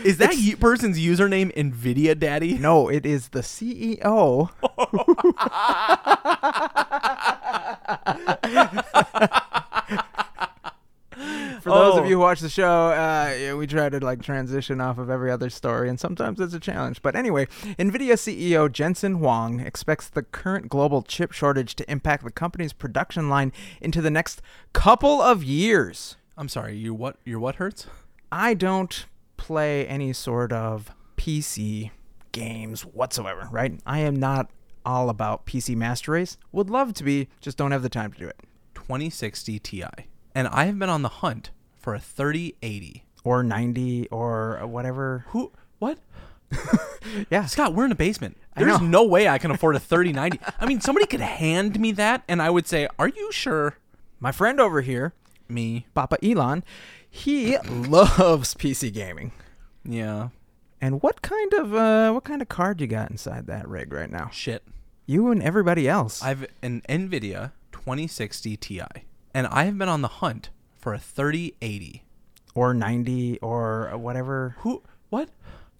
Is 0.04 0.18
that 0.18 0.34
y- 0.36 0.56
person's 0.60 0.98
username 1.00 1.54
Nvidia 1.56 2.18
Daddy? 2.18 2.58
No, 2.58 2.88
it 2.90 3.06
is 3.06 3.30
the 3.30 3.42
CEO. 3.42 4.50
For 11.62 11.72
those 11.72 11.96
Oh. 11.96 12.00
of 12.00 12.06
you 12.06 12.16
who 12.18 12.20
watch 12.20 12.40
the 12.42 12.50
show, 12.50 12.90
uh, 12.92 13.34
yeah, 13.38 13.54
we 13.56 13.66
try 13.66 13.90
to 13.90 14.00
like 14.00 14.22
transition 14.22 14.80
off 14.80 15.00
of 15.00 15.10
every 15.10 15.32
other 15.32 15.50
story, 15.50 15.90
and 15.90 16.00
sometimes 16.00 16.40
it's 16.40 16.54
a 16.54 16.60
challenge. 16.60 17.02
But 17.02 17.16
anyway, 17.16 17.48
Nvidia 17.80 18.14
CEO 18.18 18.72
Jensen 18.72 19.16
Huang 19.16 19.60
expects 19.60 20.08
the 20.10 20.22
current 20.22 20.70
global 20.70 21.02
chip 21.02 21.32
shortage 21.32 21.76
to 21.78 21.92
impact 21.92 22.24
the 22.24 22.32
company's 22.32 22.72
production 22.72 23.30
line 23.30 23.52
into 23.82 24.02
the 24.02 24.12
next 24.12 24.42
couple 24.74 25.20
of 25.22 25.44
years. 25.44 26.18
I'm 26.38 26.48
sorry. 26.50 26.76
You 26.78 26.94
what? 26.94 27.18
Your 27.26 27.40
what 27.40 27.56
hurts? 27.56 27.88
I 28.32 28.54
don't 28.54 29.06
play 29.48 29.88
any 29.88 30.12
sort 30.12 30.52
of 30.52 30.92
PC 31.16 31.92
games 32.34 32.82
whatsoever, 32.82 33.48
right? 33.50 33.80
I 33.86 34.00
am 34.00 34.18
not 34.18 34.52
all 34.86 35.10
about 35.10 35.46
PC 35.46 35.74
Master 35.76 36.12
Race. 36.12 36.38
Would 36.52 36.70
love 36.70 36.94
to 36.96 37.04
be, 37.04 37.30
just 37.40 37.58
don't 37.58 37.72
have 37.72 37.82
the 37.82 37.90
time 37.90 38.12
to 38.12 38.20
do 38.20 38.28
it. 38.28 38.36
2060 38.76 39.58
Ti, 39.60 39.84
and 40.36 40.48
I 40.50 40.66
have 40.66 40.78
been 40.78 40.90
on 40.90 41.02
the 41.02 41.10
hunt 41.10 41.52
for 41.78 41.96
a 41.96 42.00
3080. 42.00 43.06
Or 43.24 43.44
90 43.44 44.08
or 44.10 44.66
whatever. 44.66 45.26
Who? 45.30 45.52
What? 45.80 46.00
Yeah. 47.32 47.46
Scott, 47.46 47.74
we're 47.74 47.86
in 47.86 47.92
a 47.92 47.96
basement. 47.96 48.38
There's 48.58 48.82
no 48.82 49.04
way 49.06 49.30
I 49.30 49.38
can 49.38 49.52
afford 49.52 49.76
a 49.78 49.80
3090. 49.80 50.40
I 50.60 50.66
mean, 50.66 50.82
somebody 50.82 51.06
could 51.08 51.22
hand 51.22 51.80
me 51.80 51.94
that, 51.94 52.24
and 52.28 52.42
I 52.42 52.50
would 52.50 52.68
say, 52.68 52.88
"Are 53.00 53.08
you 53.08 53.32
sure?" 53.32 53.78
My 54.20 54.32
friend 54.34 54.60
over 54.60 54.82
here, 54.82 55.14
Me. 55.48 55.88
Papa 55.94 56.18
Elon, 56.24 56.64
he 57.18 57.58
loves 57.58 58.54
PC 58.54 58.94
gaming. 58.94 59.32
Yeah. 59.84 60.30
And 60.80 61.02
what 61.02 61.22
kind 61.22 61.54
of 61.54 61.74
uh 61.74 62.12
what 62.12 62.24
kind 62.24 62.42
of 62.42 62.50
card 62.50 62.80
you 62.82 62.88
got 62.88 63.10
inside 63.12 63.48
that 63.48 63.68
rig 63.68 63.92
right 63.92 64.10
now? 64.12 64.30
Shit. 64.32 64.64
You 65.06 65.32
and 65.32 65.42
everybody 65.42 65.88
else. 65.88 66.22
I've 66.22 66.46
an 66.62 66.82
NVIDIA 66.90 67.52
2060 67.72 68.58
Ti, 68.58 68.82
and 69.34 69.48
I 69.48 69.64
have 69.64 69.78
been 69.78 69.90
on 69.90 70.02
the 70.02 70.08
hunt 70.08 70.50
for 70.76 70.94
a 70.94 71.00
3080. 71.00 72.04
or 72.54 72.74
90 72.74 73.40
or 73.40 73.92
whatever. 73.98 74.56
Who? 74.60 74.84
What? 75.10 75.30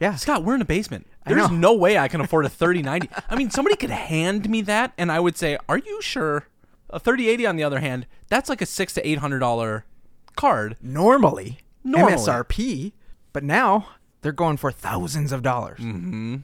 Yeah. 0.00 0.14
Scott, 0.16 0.42
we're 0.42 0.54
in 0.54 0.62
a 0.62 0.66
basement. 0.66 1.06
There's 1.26 1.50
no 1.50 1.74
way 1.74 1.98
I 1.98 2.08
can 2.08 2.20
afford 2.22 2.46
a 2.46 2.48
3090. 2.48 3.10
I 3.28 3.36
mean, 3.36 3.50
somebody 3.50 3.76
could 3.76 3.90
hand 3.90 4.48
me 4.48 4.62
that, 4.62 4.92
and 4.96 5.12
I 5.12 5.20
would 5.20 5.36
say, 5.36 5.58
"Are 5.68 5.76
you 5.76 6.00
sure?" 6.00 6.46
A 6.88 6.98
3080, 6.98 7.46
on 7.46 7.56
the 7.56 7.64
other 7.64 7.80
hand, 7.80 8.06
that's 8.28 8.48
like 8.48 8.62
a 8.62 8.66
six 8.66 8.94
to 8.94 9.06
eight 9.06 9.18
hundred 9.18 9.40
dollar 9.40 9.84
card. 10.36 10.76
normally, 10.80 11.58
Normally. 11.82 12.14
MSRP, 12.14 12.92
but 13.32 13.42
now 13.44 13.88
they're 14.22 14.32
going 14.32 14.56
for 14.56 14.70
thousands 14.70 15.32
of 15.32 15.42
dollars. 15.42 15.80
Mm-hmm. 15.80 16.36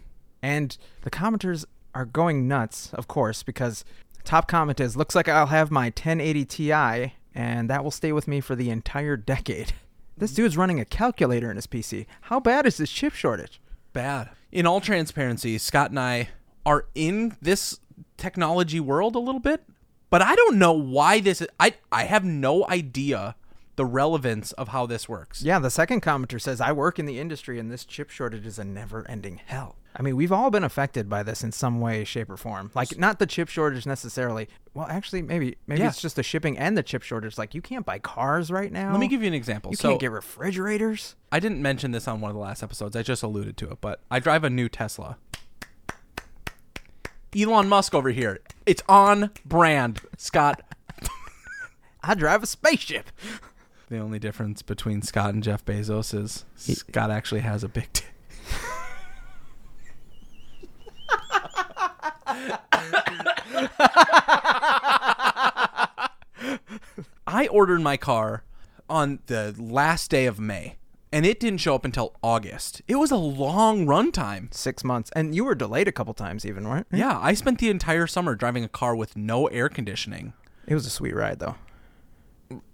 And 0.43 0.77
the 1.03 1.11
commenters 1.11 1.65
are 1.95 2.05
going 2.05 2.49
nuts, 2.49 2.93
of 2.95 3.07
course, 3.09 3.43
because 3.43 3.85
top 4.25 4.49
comment 4.49 4.81
is 4.81 4.97
looks 4.97 5.15
like 5.15 5.29
I'll 5.29 5.47
have 5.47 5.71
my 5.71 5.87
1080 5.87 6.45
Ti 6.45 7.13
and 7.35 7.71
that 7.71 7.83
will 7.83 7.91
stay 7.91 8.13
with 8.13 8.29
me 8.29 8.41
for 8.41 8.55
the 8.55 8.71
entire 8.71 9.17
decade. 9.17 9.73
This 10.15 10.35
dude's 10.35 10.59
running 10.59 10.79
a 10.79 10.85
calculator 10.85 11.51
in 11.51 11.57
his 11.57 11.67
PC. 11.67 12.05
How 12.21 12.39
bad 12.39 12.67
is 12.67 12.77
this 12.77 12.91
chip 12.91 13.15
shortage? 13.15 13.61
Bad. 13.95 14.29
In 14.53 14.67
all 14.67 14.81
transparency, 14.81 15.57
Scott 15.57 15.89
and 15.89 15.99
I 15.99 16.29
are 16.67 16.85
in 16.95 17.35
this 17.41 17.81
technology 18.19 18.79
world 18.79 19.17
a 19.17 19.19
little 19.19 19.41
bit, 19.41 19.65
but 20.11 20.21
I 20.21 20.37
don't 20.37 20.59
know 20.59 20.75
why 20.75 21.19
this 21.21 21.41
is. 21.41 21.49
I 21.59 21.75
I 21.91 22.05
have 22.05 22.25
no 22.25 22.69
idea 22.69 23.35
the 23.77 23.85
relevance 23.87 24.53
of 24.53 24.69
how 24.69 24.85
this 24.87 25.09
works. 25.09 25.43
Yeah, 25.43 25.59
the 25.59 25.71
second 25.71 26.03
commenter 26.03 26.41
says 26.41 26.61
I 26.61 26.73
work 26.73 26.99
in 26.99 27.07
the 27.07 27.19
industry 27.19 27.59
and 27.59 27.71
this 27.71 27.85
chip 27.85 28.11
shortage 28.11 28.45
is 28.47 28.59
a 28.59 28.65
never-ending 28.65 29.41
hell. 29.47 29.77
I 29.97 30.03
mean, 30.03 30.17
we've 30.17 30.33
all 30.33 30.51
been 30.51 30.65
affected 30.65 31.09
by 31.09 31.23
this 31.23 31.43
in 31.45 31.53
some 31.53 31.81
way, 31.81 32.05
shape, 32.05 32.31
or 32.31 32.37
form. 32.39 32.71
Like, 32.75 32.99
not 32.99 33.19
the 33.19 33.27
chip 33.27 33.49
shortage 33.49 33.85
necessarily. 33.87 34.49
Well, 34.75 34.87
actually, 34.89 35.21
maybe 35.23 35.57
maybe 35.67 35.83
Yeah. 35.83 35.89
it's 35.89 36.01
just 36.01 36.17
the 36.17 36.23
shipping 36.23 36.57
and 36.59 36.77
the 36.79 36.83
chip 36.83 37.03
shortage. 37.03 37.37
Like, 37.37 37.55
you 37.55 37.61
can't 37.61 37.85
buy 37.85 37.99
cars 37.99 38.51
right 38.51 38.73
now. 38.73 38.91
Let 38.91 39.01
me 39.01 39.09
give 39.09 39.21
you 39.23 39.29
an 39.29 39.35
example. 39.35 39.71
You 39.71 39.77
so 39.77 39.89
can't 39.91 40.01
get 40.01 40.11
refrigerators. 40.11 41.15
I 41.31 41.41
didn't 41.41 41.61
mention 41.61 41.91
this 41.93 42.09
on 42.09 42.21
one 42.23 42.31
of 42.31 42.35
the 42.35 42.41
last 42.41 42.63
episodes. 42.63 42.97
I 42.97 43.03
just 43.03 43.23
alluded 43.23 43.57
to 43.59 43.71
it, 43.71 43.79
but 43.83 44.01
I 44.11 44.19
drive 44.19 44.45
a 44.45 44.51
new 44.51 44.69
Tesla. 44.71 45.19
Elon 47.37 47.69
Musk 47.69 47.95
over 47.95 48.11
here. 48.11 48.41
It's 48.67 48.83
on 48.89 49.31
brand. 49.45 50.01
Scott. 50.19 50.61
I 52.03 52.15
drive 52.15 52.43
a 52.43 52.47
spaceship. 52.47 53.11
The 53.93 53.99
only 53.99 54.19
difference 54.19 54.63
between 54.63 55.03
Scott 55.03 55.35
and 55.35 55.43
Jeff 55.43 55.67
Bezos 55.67 56.19
is 56.19 56.47
Scott 56.57 57.11
actually 57.11 57.43
has 57.43 57.63
a 57.63 57.69
big 57.69 57.93
dick. 57.93 58.07
I 67.27 67.47
ordered 67.51 67.83
my 67.83 67.99
car 67.99 68.45
on 68.89 69.19
the 69.27 69.55
last 69.59 70.11
day 70.11 70.25
of 70.25 70.41
May, 70.41 70.77
and 71.13 71.27
it 71.27 71.39
didn't 71.39 71.61
show 71.61 71.75
up 71.75 71.85
until 71.85 72.15
August. 72.23 72.81
It 72.89 72.97
was 72.97 73.11
a 73.11 73.17
long 73.17 73.85
runtime. 73.85 74.55
Six 74.55 74.83
months, 74.83 75.11
and 75.15 75.35
you 75.35 75.45
were 75.45 75.55
delayed 75.55 75.87
a 75.87 75.93
couple 75.93 76.15
times, 76.15 76.47
even 76.47 76.67
right? 76.67 76.87
Yeah, 76.91 77.19
I 77.21 77.35
spent 77.35 77.59
the 77.59 77.69
entire 77.69 78.07
summer 78.07 78.37
driving 78.37 78.65
a 78.65 78.69
car 78.69 78.97
with 78.97 79.19
no 79.19 79.49
air 79.49 79.69
conditioning. 79.69 80.33
It 80.67 80.73
was 80.73 80.87
a 80.87 80.91
sweet 80.91 81.15
ride, 81.15 81.41
though. 81.41 81.57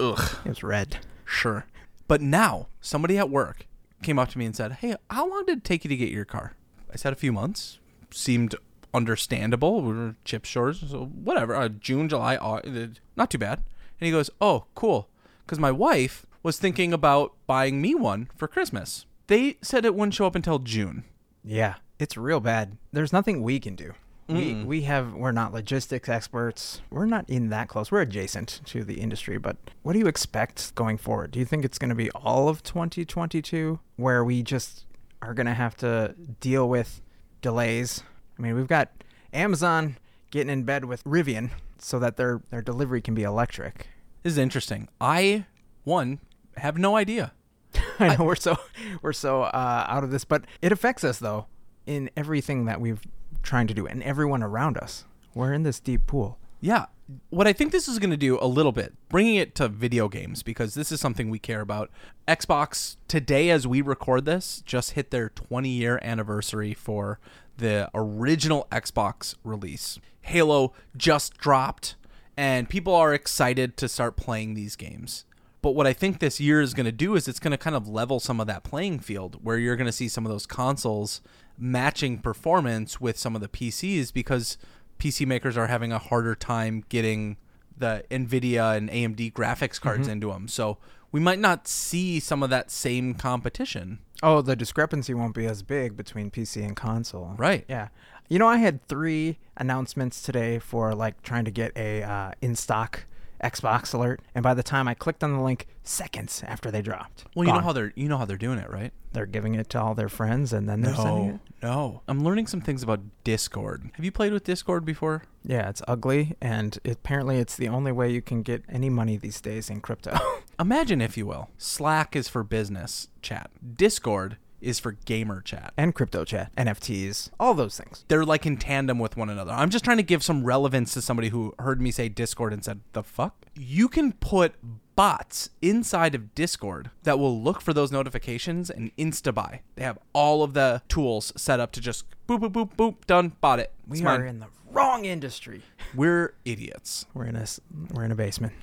Ugh. 0.01 0.37
It 0.45 0.49
was 0.49 0.63
red. 0.63 0.99
Sure. 1.25 1.67
But 2.07 2.21
now, 2.21 2.69
somebody 2.81 3.19
at 3.19 3.31
work 3.31 3.67
came 4.03 4.19
up 4.19 4.31
to 4.31 4.39
me 4.39 4.47
and 4.47 4.57
said, 4.57 4.73
Hey, 4.73 4.97
how 5.11 5.29
long 5.29 5.45
did 5.47 5.59
it 5.59 5.65
take 5.65 5.85
you 5.85 5.89
to 5.89 5.97
get 5.97 6.11
your 6.11 6.25
car? 6.25 6.55
I 6.93 6.97
said 6.97 7.13
a 7.13 7.17
few 7.17 7.33
months. 7.33 7.79
Seemed 8.11 8.55
understandable. 8.95 9.83
We 9.83 9.95
were 9.95 10.15
chip 10.25 10.45
shortage, 10.45 10.91
so 10.91 11.05
whatever. 11.07 11.55
Uh, 11.55 11.69
June, 11.69 12.09
July, 12.09 12.37
August, 12.37 13.01
not 13.17 13.31
too 13.31 13.39
bad. 13.39 13.59
And 14.01 14.07
he 14.07 14.11
goes, 14.11 14.31
Oh, 14.41 14.65
cool. 14.75 15.09
Because 15.45 15.59
my 15.59 15.71
wife 15.71 16.27
was 16.43 16.59
thinking 16.59 16.93
about 16.93 17.35
buying 17.47 17.81
me 17.81 17.95
one 17.95 18.29
for 18.37 18.49
Christmas. 18.49 19.07
They 19.27 19.59
said 19.61 19.85
it 19.85 19.95
wouldn't 19.95 20.15
show 20.15 20.27
up 20.27 20.35
until 20.35 20.59
June. 20.59 21.05
Yeah, 21.45 21.77
it's 21.99 22.17
real 22.17 22.41
bad. 22.41 22.79
There's 22.93 23.13
nothing 23.13 23.43
we 23.43 23.61
can 23.61 23.75
do. 23.75 23.93
We 24.29 24.55
we 24.65 24.83
have 24.83 25.15
we're 25.15 25.33
not 25.33 25.55
logistics 25.55 26.09
experts. 26.09 26.83
We're 26.91 27.07
not 27.07 27.29
in 27.31 27.49
that 27.49 27.69
close. 27.69 27.91
We're 27.91 28.03
adjacent 28.03 28.61
to 28.67 28.85
the 28.85 29.01
industry, 29.01 29.39
but 29.39 29.57
what 29.83 29.95
do 29.95 29.99
you 29.99 30.07
expect 30.07 30.75
going 30.75 30.99
forward? 30.99 31.31
Do 31.31 31.39
you 31.39 31.47
think 31.47 31.65
it's 31.65 31.79
going 31.79 31.89
to 31.89 31.95
be 31.95 32.11
all 32.11 32.49
of 32.49 32.63
2022 32.63 33.81
where 33.97 34.23
we 34.23 34.43
just 34.43 34.85
are 35.23 35.33
going 35.33 35.47
to 35.47 35.55
have 35.55 35.77
to 35.79 36.15
deal 36.41 36.69
with 36.69 37.01
delays? 37.41 38.03
I 38.39 38.43
mean, 38.43 38.55
we've 38.55 38.67
got 38.69 38.91
Amazon 39.33 39.97
getting 40.31 40.51
in 40.51 40.65
bed 40.65 40.85
with 40.85 41.03
Rivian 41.05 41.51
so 41.79 41.99
that 41.99 42.17
their 42.17 42.43
their 42.51 42.63
delivery 42.63 43.01
can 43.01 43.15
be 43.15 43.23
electric. 43.23 43.89
This 44.23 44.33
is 44.33 44.39
interesting. 44.39 44.89
I, 45.01 45.47
one, 45.85 46.21
have 46.59 46.77
no 46.77 46.97
idea. 46.97 47.33
I 47.99 48.17
know 48.17 48.25
we're 48.25 48.37
so 48.37 48.57
we're 49.01 49.13
so 49.13 49.45
uh, 49.45 49.87
out 49.89 50.05
of 50.05 50.11
this, 50.11 50.25
but 50.25 50.45
it 50.61 50.71
affects 50.71 51.03
us 51.03 51.19
though 51.19 51.47
in 51.87 52.11
everything 52.17 52.67
that 52.67 52.81
we've 52.81 53.01
trying 53.49 53.67
to 53.67 53.75
do 53.75 53.87
and 53.87 54.03
everyone 54.03 54.43
around 54.43 54.77
us. 54.77 55.05
We're 55.35 55.53
in 55.53 55.63
this 55.63 55.81
deep 55.81 56.07
pool. 56.07 56.39
Yeah. 56.61 56.87
What 57.31 57.47
I 57.47 57.55
think 57.55 57.73
this 57.73 57.89
is 57.89 57.99
going 57.99 58.11
to 58.11 58.17
do 58.17 58.39
a 58.41 58.47
little 58.47 58.73
bit, 58.73 58.93
bringing 59.09 59.37
it 59.37 59.55
to 59.55 59.69
video 59.69 60.09
games, 60.09 60.43
because 60.43 60.75
this 60.75 60.93
is 60.93 61.01
something 61.01 61.31
we 61.31 61.39
care 61.39 61.63
about. 61.63 61.91
Xbox, 62.27 62.97
today 63.09 63.49
as 63.49 63.67
we 63.67 63.81
record 63.81 64.27
this, 64.27 64.63
just 64.67 64.91
hit 64.91 65.11
their 65.11 65.31
20 65.31 65.69
year 65.71 65.99
anniversary 66.03 66.75
for 66.75 67.19
the 67.57 67.89
original 67.95 68.69
Xbox 68.71 69.35
release. 69.43 69.99
Halo 70.21 70.75
just 70.95 71.39
dropped, 71.39 71.97
and 72.37 72.69
people 72.69 72.95
are 72.95 73.15
excited 73.15 73.79
to 73.79 73.89
start 73.89 74.17
playing 74.17 74.53
these 74.53 74.77
games. 74.77 75.25
But 75.63 75.71
what 75.71 75.87
I 75.87 75.95
think 75.95 76.19
this 76.19 76.39
year 76.39 76.61
is 76.61 76.75
going 76.75 76.87
to 76.87 76.93
do 76.93 77.17
is 77.17 77.27
it's 77.27 77.41
going 77.41 77.53
to 77.53 77.59
kind 77.59 77.75
of 77.75 77.89
level 77.89 78.21
some 78.21 78.41
of 78.41 78.47
that 78.47 78.63
playing 78.63 78.99
field 79.01 79.43
where 79.43 79.57
you're 79.57 79.77
going 79.77 79.87
to 79.87 79.93
see 79.93 80.09
some 80.09 80.27
of 80.27 80.31
those 80.31 80.47
consoles 80.47 81.23
matching 81.59 82.19
performance 82.19 83.01
with 83.01 83.19
some 83.19 83.35
of 83.35 83.41
the 83.41 83.49
PCs 83.49 84.13
because 84.13 84.59
PC 84.99 85.27
makers 85.27 85.57
are 85.57 85.67
having 85.67 85.93
a 85.93 85.99
harder 85.99 86.35
time 86.35 86.85
getting 86.89 87.37
the 87.77 88.05
Nvidia 88.11 88.77
and 88.77 88.91
AMD 88.91 89.33
graphics 89.33 89.81
cards 89.81 90.09
into 90.09 90.33
them. 90.33 90.49
So 90.49 90.79
we 91.13 91.21
might 91.21 91.39
not 91.39 91.69
see 91.69 92.21
some 92.21 92.43
of 92.43 92.51
that 92.51 92.71
same 92.71 93.15
competition. 93.15 94.01
Oh, 94.23 94.43
the 94.43 94.57
discrepancy 94.57 95.15
won't 95.15 95.35
be 95.35 95.47
as 95.47 95.63
big 95.63 95.97
between 95.97 96.31
PC 96.31 96.65
and 96.65 96.77
console. 96.77 97.35
Right. 97.37 97.65
Yeah. 97.69 97.89
You 98.29 98.39
know, 98.39 98.49
I 98.49 98.59
had 98.59 98.87
three 98.89 99.39
announcements 99.57 100.21
today 100.21 100.59
for 100.59 100.95
like 100.95 101.23
trying 101.23 101.45
to 101.45 101.51
get 101.51 101.73
a 101.77 102.03
uh, 102.03 102.33
in 102.43 102.57
stock 102.57 103.07
Xbox 103.43 103.95
alert, 103.95 104.21
and 104.35 104.43
by 104.43 104.55
the 104.55 104.63
time 104.63 104.89
I 104.89 104.95
clicked 104.95 105.23
on 105.23 105.33
the 105.33 105.43
link, 105.43 105.67
seconds 105.83 106.43
after 106.47 106.71
they 106.71 106.83
dropped. 106.83 107.25
Well, 107.35 107.47
you 107.47 107.53
know 107.53 107.61
how 107.61 107.73
they're 107.73 107.93
you 107.97 108.09
know 108.09 108.19
how 108.19 108.25
they're 108.25 108.37
doing 108.37 108.59
it, 108.59 108.71
right? 108.71 108.93
they're 109.13 109.27
giving 109.27 109.55
it 109.55 109.69
to 109.71 109.81
all 109.81 109.95
their 109.95 110.09
friends, 110.09 110.53
and 110.53 110.69
then 110.69 110.83
they're 110.83 110.95
sending 110.95 111.31
it. 111.31 111.41
no. 111.63 112.03
I'm 112.07 112.23
learning 112.23 112.47
some 112.47 112.61
things 112.61 112.83
about 112.83 113.01
Discord. 113.25 113.91
Have 113.95 114.05
you 114.05 114.13
played 114.13 114.33
with 114.33 114.45
Discord 114.45 114.85
before? 114.85 115.25
Yeah, 115.45 115.69
it's 115.69 115.83
ugly, 115.89 116.37
and 116.41 116.79
apparently 116.85 117.39
it's 117.39 117.57
the 117.57 117.69
only 117.69 117.93
way 117.93 118.11
you 118.11 118.23
can 118.23 118.43
get 118.43 118.63
any 118.69 118.91
money 118.91 119.17
these 119.17 119.41
days 119.41 119.71
in 119.71 119.81
crypto. 119.81 120.17
Imagine, 120.61 121.01
if 121.01 121.17
you 121.17 121.27
will, 121.27 121.51
Slack 121.57 122.15
is 122.17 122.29
for 122.29 122.43
business 122.43 123.09
chat. 123.23 123.51
Discord 123.77 124.37
is 124.61 124.79
for 124.79 124.93
gamer 124.93 125.41
chat. 125.41 125.73
and 125.77 125.95
crypto 125.95 126.25
chat, 126.25 126.55
NFTs, 126.57 127.31
all 127.39 127.55
those 127.55 127.77
things. 127.79 128.05
They're 128.09 128.25
like 128.25 128.47
in 128.47 128.57
tandem 128.57 128.99
with 128.99 129.17
one 129.17 129.31
another. 129.31 129.53
I'm 129.53 129.71
just 129.71 129.85
trying 129.85 129.97
to 129.99 130.03
give 130.03 130.23
some 130.23 130.45
relevance 130.45 130.93
to 130.95 131.03
somebody 131.03 131.29
who 131.29 131.55
heard 131.59 131.81
me 131.81 131.91
say 131.91 132.09
Discord 132.09 132.53
and 132.53 132.65
said, 132.65 132.81
"The 132.93 133.03
fuck?" 133.03 133.47
You 133.55 133.89
can 133.89 134.13
put 134.13 134.55
bots 134.97 135.51
inside 135.63 136.15
of 136.17 136.35
Discord 136.35 136.91
that 137.05 137.19
will 137.19 137.41
look 137.41 137.61
for 137.61 137.73
those 137.73 137.93
notifications 137.93 138.69
and 138.69 138.95
insta 138.97 139.33
buy. 139.33 139.61
They 139.77 139.85
have 139.85 139.99
all 140.13 140.43
of 140.43 140.55
the 140.55 140.83
tools 140.89 141.33
set 141.37 141.61
up 141.61 141.71
to 141.73 141.81
just 141.81 142.05
boop 142.27 142.41
boop 142.41 142.53
boop 142.53 142.75
boop 142.75 143.07
done 143.07 143.33
bought 143.41 143.61
it. 143.61 143.73
We 143.87 144.05
are 144.05 144.25
in 144.25 144.41
the 144.41 144.49
wrong 144.71 145.05
industry. 145.05 145.63
We're 145.95 146.35
idiots. 146.45 147.07
We're 147.15 147.27
in 147.27 147.37
a 147.37 147.47
we're 147.93 148.05
in 148.05 148.11
a 148.11 148.17
basement. 148.17 148.55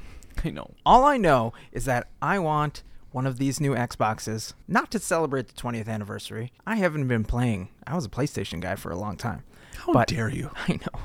I 0.44 0.50
know. 0.50 0.72
All 0.86 1.06
I 1.06 1.16
know 1.16 1.54
is 1.72 1.86
that 1.86 2.08
I 2.22 2.40
want 2.40 2.84
one 3.16 3.26
of 3.26 3.38
these 3.38 3.62
new 3.62 3.74
Xboxes, 3.74 4.54
not 4.68 4.92
to 4.92 5.00
celebrate 5.00 5.48
the 5.48 5.54
20th 5.54 5.88
anniversary. 5.88 6.52
I 6.68 6.76
haven't 6.76 7.08
been 7.08 7.24
playing. 7.24 7.70
I 7.88 7.96
was 7.96 8.04
a 8.04 8.10
PlayStation 8.10 8.60
guy 8.60 8.76
for 8.76 8.92
a 8.92 8.98
long 8.98 9.16
time. 9.16 9.44
How 9.78 9.94
But- 9.94 10.10
dare 10.10 10.28
you? 10.28 10.52
I 10.68 10.74
know. 10.74 11.00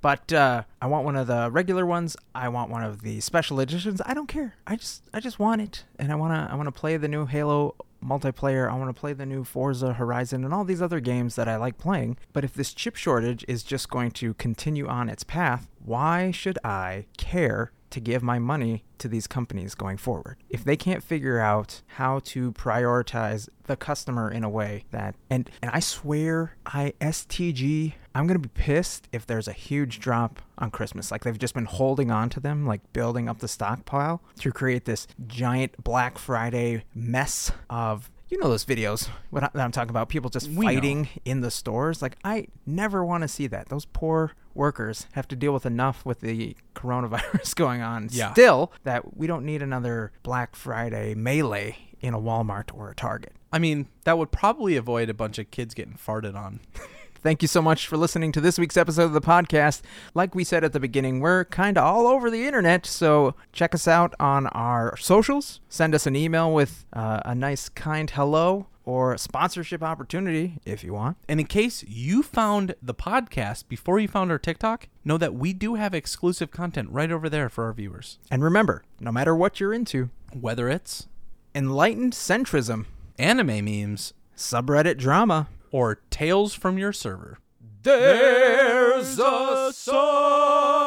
But 0.00 0.32
uh, 0.32 0.62
I 0.80 0.86
want 0.86 1.04
one 1.04 1.16
of 1.16 1.26
the 1.26 1.50
regular 1.50 1.84
ones. 1.84 2.16
I 2.32 2.48
want 2.48 2.70
one 2.70 2.84
of 2.84 3.02
the 3.02 3.18
special 3.20 3.58
editions. 3.58 4.00
I 4.06 4.14
don't 4.14 4.28
care. 4.28 4.54
I 4.68 4.76
just 4.76 5.02
I 5.12 5.18
just 5.18 5.40
want 5.40 5.60
it. 5.60 5.84
And 5.98 6.12
I 6.12 6.14
want 6.14 6.32
to 6.32 6.52
I 6.52 6.54
want 6.54 6.68
to 6.68 6.80
play 6.80 6.96
the 6.96 7.08
new 7.08 7.26
Halo 7.26 7.74
multiplayer. 8.04 8.70
I 8.70 8.76
want 8.76 8.94
to 8.94 8.98
play 9.00 9.12
the 9.12 9.26
new 9.26 9.42
Forza 9.42 9.94
Horizon 9.94 10.44
and 10.44 10.54
all 10.54 10.64
these 10.64 10.80
other 10.80 11.00
games 11.00 11.34
that 11.34 11.48
I 11.48 11.56
like 11.56 11.76
playing. 11.76 12.18
But 12.32 12.44
if 12.44 12.54
this 12.54 12.72
chip 12.72 12.94
shortage 12.94 13.44
is 13.48 13.64
just 13.64 13.90
going 13.90 14.12
to 14.12 14.34
continue 14.34 14.86
on 14.86 15.08
its 15.08 15.24
path, 15.24 15.66
why 15.84 16.30
should 16.30 16.58
I 16.64 17.06
care 17.16 17.72
to 17.90 18.00
give 18.00 18.22
my 18.22 18.38
money 18.38 18.84
to 18.98 19.08
these 19.08 19.26
companies 19.26 19.74
going 19.74 19.96
forward. 19.96 20.36
If 20.48 20.64
they 20.64 20.76
can't 20.76 21.02
figure 21.02 21.38
out 21.38 21.82
how 21.86 22.20
to 22.24 22.52
prioritize 22.52 23.48
the 23.64 23.76
customer 23.76 24.30
in 24.30 24.44
a 24.44 24.48
way 24.48 24.84
that 24.90 25.14
and 25.30 25.50
and 25.62 25.70
I 25.72 25.80
swear 25.80 26.56
I 26.66 26.94
STG 27.00 27.94
I'm 28.14 28.26
going 28.26 28.40
to 28.40 28.48
be 28.48 28.52
pissed 28.52 29.08
if 29.12 29.26
there's 29.26 29.46
a 29.46 29.52
huge 29.52 30.00
drop 30.00 30.42
on 30.58 30.72
Christmas. 30.72 31.12
Like 31.12 31.22
they've 31.22 31.38
just 31.38 31.54
been 31.54 31.66
holding 31.66 32.10
on 32.10 32.30
to 32.30 32.40
them, 32.40 32.66
like 32.66 32.92
building 32.92 33.28
up 33.28 33.38
the 33.38 33.46
stockpile 33.46 34.20
to 34.40 34.50
create 34.50 34.86
this 34.86 35.06
giant 35.28 35.84
Black 35.84 36.18
Friday 36.18 36.82
mess 36.96 37.52
of 37.70 38.10
you 38.30 38.38
know 38.38 38.48
those 38.48 38.64
videos 38.64 39.08
what 39.30 39.42
I- 39.44 39.50
that 39.54 39.62
I'm 39.62 39.72
talking 39.72 39.90
about 39.90 40.08
people 40.08 40.30
just 40.30 40.48
We 40.48 40.54
know. 40.66 40.72
fighting 40.72 41.08
in 41.24 41.40
the 41.40 41.50
stores 41.50 42.02
like 42.02 42.16
I 42.24 42.48
never 42.66 43.04
want 43.04 43.22
to 43.22 43.28
see 43.28 43.46
that 43.48 43.68
those 43.68 43.84
poor 43.86 44.32
workers 44.54 45.06
have 45.12 45.26
to 45.28 45.36
deal 45.36 45.52
with 45.52 45.64
enough 45.64 46.04
with 46.04 46.20
the 46.20 46.56
coronavirus 46.74 47.54
going 47.56 47.80
on 47.82 48.08
Yeah. 48.10 48.32
still 48.32 48.72
that 48.84 49.16
we 49.16 49.26
don't 49.26 49.44
need 49.44 49.62
another 49.62 50.12
Black 50.22 50.56
Friday 50.56 51.14
melee 51.14 51.76
in 52.00 52.14
a 52.14 52.18
Walmart 52.20 52.70
or 52.74 52.90
a 52.90 52.94
Target 52.94 53.32
I 53.50 53.58
mean, 53.58 53.88
that 54.04 54.18
would 54.18 54.30
probably 54.30 54.76
avoid 54.76 55.08
a 55.08 55.14
bunch 55.14 55.38
of 55.38 55.50
kids 55.50 55.72
getting 55.72 55.94
farted 55.94 56.34
on. 56.36 56.60
Thank 57.22 57.42
you 57.42 57.48
so 57.48 57.60
much 57.60 57.88
for 57.88 57.96
listening 57.96 58.30
to 58.32 58.40
this 58.40 58.58
week's 58.58 58.76
episode 58.76 59.04
of 59.04 59.12
the 59.12 59.20
podcast. 59.20 59.82
Like 60.14 60.34
we 60.34 60.44
said 60.44 60.62
at 60.62 60.72
the 60.72 60.78
beginning, 60.78 61.18
we're 61.18 61.44
kind 61.46 61.76
of 61.76 61.84
all 61.84 62.06
over 62.06 62.30
the 62.30 62.46
internet, 62.46 62.86
so 62.86 63.34
check 63.52 63.74
us 63.74 63.88
out 63.88 64.14
on 64.20 64.46
our 64.48 64.96
socials. 64.98 65.60
Send 65.68 65.94
us 65.94 66.06
an 66.06 66.14
email 66.14 66.52
with 66.52 66.86
uh, 66.92 67.20
a 67.24 67.34
nice, 67.34 67.68
kind 67.68 68.08
hello 68.10 68.66
or 68.84 69.12
a 69.12 69.18
sponsorship 69.18 69.82
opportunity 69.82 70.60
if 70.64 70.84
you 70.84 70.94
want. 70.94 71.16
And 71.28 71.40
in 71.40 71.46
case 71.46 71.84
you 71.86 72.22
found 72.22 72.74
the 72.80 72.94
podcast 72.94 73.68
before 73.68 73.98
you 73.98 74.06
found 74.08 74.30
our 74.30 74.38
TikTok, 74.38 74.88
know 75.04 75.18
that 75.18 75.34
we 75.34 75.52
do 75.52 75.74
have 75.74 75.94
exclusive 75.94 76.50
content 76.52 76.88
right 76.90 77.10
over 77.10 77.28
there 77.28 77.48
for 77.48 77.64
our 77.64 77.72
viewers. 77.72 78.18
And 78.30 78.44
remember, 78.44 78.84
no 79.00 79.10
matter 79.10 79.34
what 79.34 79.60
you're 79.60 79.74
into, 79.74 80.10
Whether 80.32 80.68
it's 80.68 81.08
enlightened 81.54 82.12
centrism, 82.12 82.84
anime 83.18 83.64
memes 83.64 84.12
subreddit 84.36 84.98
drama, 84.98 85.48
or 85.70 86.00
tales 86.10 86.54
from 86.54 86.78
your 86.78 86.92
server. 86.92 87.38
there's 87.82 89.18
a 89.18 89.70
sun. 89.72 90.77